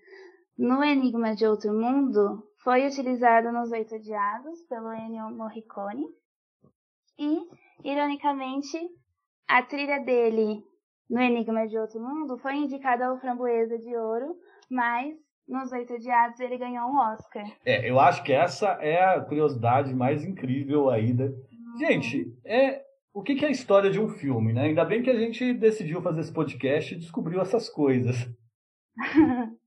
no 0.57 0.83
Enigma 0.83 1.35
de 1.35 1.45
Outro 1.45 1.71
Mundo 1.71 2.43
foi 2.63 2.87
utilizado 2.87 3.51
nos 3.51 3.71
Oito 3.71 3.93
Odiados 3.93 4.63
pelo 4.63 4.91
Ennio 4.91 5.29
Morricone. 5.29 6.07
E, 7.19 7.47
ironicamente, 7.83 8.75
a 9.47 9.61
trilha 9.61 9.99
dele 9.99 10.63
no 11.07 11.21
Enigma 11.21 11.67
de 11.67 11.77
Outro 11.77 11.99
Mundo 12.01 12.39
foi 12.39 12.55
indicada 12.55 13.05
ao 13.05 13.19
Framboesa 13.19 13.77
de 13.77 13.95
Ouro, 13.95 14.35
mas 14.69 15.26
nos 15.47 15.71
Oito 15.71 15.93
Odiados 15.93 16.39
ele 16.39 16.57
ganhou 16.57 16.89
um 16.89 16.97
Oscar. 16.97 17.45
É, 17.65 17.89
eu 17.89 17.99
acho 17.99 18.23
que 18.23 18.33
essa 18.33 18.67
é 18.81 19.03
a 19.03 19.21
curiosidade 19.21 19.93
mais 19.93 20.23
incrível 20.23 20.89
aí. 20.89 21.13
Da... 21.13 21.25
Uhum. 21.25 21.77
Gente, 21.79 22.35
é, 22.43 22.81
o 23.13 23.23
que, 23.23 23.35
que 23.35 23.45
é 23.45 23.47
a 23.47 23.51
história 23.51 23.89
de 23.89 23.99
um 23.99 24.09
filme, 24.09 24.53
né? 24.53 24.63
Ainda 24.63 24.83
bem 24.83 25.01
que 25.01 25.09
a 25.09 25.17
gente 25.17 25.53
decidiu 25.53 26.01
fazer 26.01 26.21
esse 26.21 26.31
podcast 26.31 26.93
e 26.93 26.99
descobriu 26.99 27.41
essas 27.41 27.69
coisas. 27.69 28.15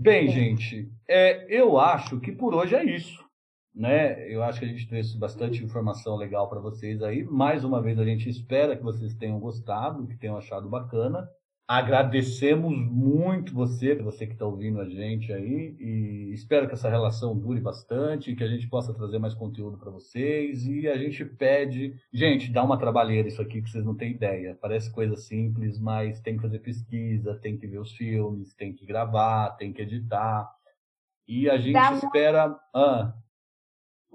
Bem, 0.00 0.28
gente, 0.28 0.88
é, 1.08 1.44
eu 1.48 1.76
acho 1.76 2.20
que 2.20 2.30
por 2.30 2.54
hoje 2.54 2.76
é 2.76 2.84
isso. 2.84 3.26
Né? 3.74 4.32
Eu 4.32 4.44
acho 4.44 4.60
que 4.60 4.64
a 4.64 4.68
gente 4.68 4.88
trouxe 4.88 5.18
bastante 5.18 5.64
informação 5.64 6.14
legal 6.14 6.48
para 6.48 6.60
vocês 6.60 7.02
aí. 7.02 7.24
Mais 7.24 7.64
uma 7.64 7.82
vez, 7.82 7.98
a 7.98 8.04
gente 8.04 8.28
espera 8.28 8.76
que 8.76 8.82
vocês 8.82 9.14
tenham 9.14 9.40
gostado, 9.40 10.06
que 10.06 10.16
tenham 10.16 10.36
achado 10.36 10.68
bacana. 10.68 11.28
Agradecemos 11.70 12.74
muito 12.74 13.52
você, 13.52 13.94
você 13.94 14.26
que 14.26 14.32
está 14.32 14.46
ouvindo 14.46 14.80
a 14.80 14.88
gente 14.88 15.30
aí, 15.30 15.76
e 15.78 16.32
espero 16.32 16.66
que 16.66 16.72
essa 16.72 16.88
relação 16.88 17.38
dure 17.38 17.60
bastante, 17.60 18.34
que 18.34 18.42
a 18.42 18.48
gente 18.48 18.66
possa 18.66 18.94
trazer 18.94 19.18
mais 19.18 19.34
conteúdo 19.34 19.76
para 19.76 19.90
vocês. 19.90 20.66
E 20.66 20.88
a 20.88 20.96
gente 20.96 21.26
pede, 21.26 21.94
gente, 22.10 22.50
dá 22.50 22.64
uma 22.64 22.78
trabalheira 22.78 23.28
isso 23.28 23.42
aqui 23.42 23.60
que 23.60 23.68
vocês 23.68 23.84
não 23.84 23.94
têm 23.94 24.12
ideia. 24.12 24.56
Parece 24.58 24.90
coisa 24.90 25.14
simples, 25.14 25.78
mas 25.78 26.22
tem 26.22 26.36
que 26.36 26.42
fazer 26.42 26.60
pesquisa, 26.60 27.38
tem 27.38 27.58
que 27.58 27.66
ver 27.66 27.80
os 27.80 27.92
filmes, 27.92 28.54
tem 28.54 28.72
que 28.72 28.86
gravar, 28.86 29.50
tem 29.58 29.70
que 29.70 29.82
editar. 29.82 30.50
E 31.28 31.50
a 31.50 31.58
gente 31.58 31.74
dá 31.74 31.92
espera. 31.92 32.48
Muito... 32.48 32.60
Ah. 32.74 33.14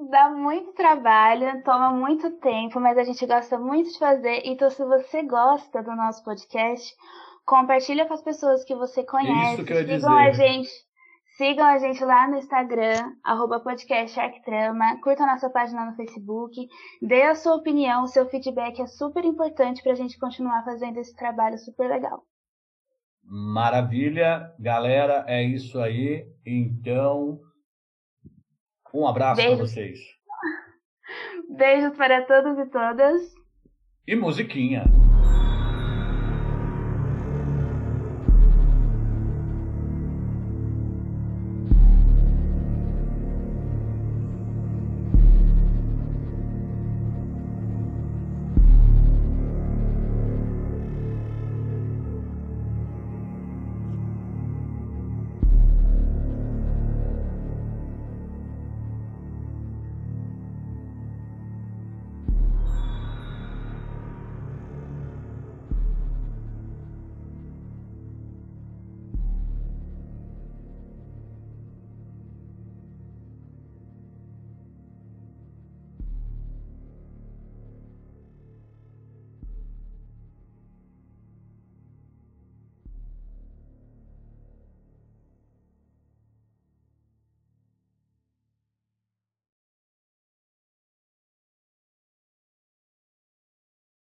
Dá 0.10 0.32
muito 0.32 0.74
trabalho, 0.74 1.62
toma 1.64 1.92
muito 1.92 2.32
tempo, 2.40 2.80
mas 2.80 2.98
a 2.98 3.04
gente 3.04 3.24
gosta 3.28 3.60
muito 3.60 3.92
de 3.92 4.00
fazer. 4.00 4.42
Então, 4.44 4.72
se 4.72 4.84
você 4.84 5.22
gosta 5.22 5.84
do 5.84 5.96
nosso 5.96 6.24
podcast, 6.24 6.96
Compartilha 7.46 8.06
com 8.06 8.14
as 8.14 8.22
pessoas 8.22 8.64
que 8.64 8.76
você 8.76 9.04
conhece. 9.04 9.56
Isso 9.56 9.66
que 9.66 9.76
sigam 9.76 9.96
dizer. 9.96 10.08
a 10.10 10.32
gente. 10.32 10.70
Sigam 11.36 11.66
a 11.66 11.80
gente 11.80 12.04
lá 12.06 12.28
no 12.28 12.38
Instagram, 12.38 13.12
arroba 13.24 13.60
podcast 13.60 14.20
Arctrama. 14.20 15.02
Curtam 15.02 15.26
nossa 15.26 15.50
página 15.50 15.84
no 15.84 15.96
Facebook. 15.96 16.68
Dê 17.02 17.24
a 17.24 17.34
sua 17.34 17.56
opinião, 17.56 18.04
o 18.04 18.08
seu 18.08 18.30
feedback 18.30 18.80
é 18.80 18.86
super 18.86 19.26
importante 19.26 19.82
para 19.82 19.94
a 19.94 19.96
gente 19.96 20.20
continuar 20.20 20.64
fazendo 20.64 21.00
esse 21.00 21.16
trabalho 21.16 21.58
super 21.58 21.90
legal. 21.90 22.24
Maravilha, 23.24 24.54
galera, 24.60 25.26
é 25.28 25.42
isso 25.42 25.80
aí. 25.80 26.28
Então, 26.46 27.40
um 28.94 29.08
abraço 29.08 29.42
para 29.42 29.56
vocês. 29.56 30.00
Beijos 31.58 31.98
para 31.98 32.22
todos 32.26 32.60
e 32.60 32.66
todas. 32.68 33.34
E 34.06 34.16
musiquinha. 34.16 34.84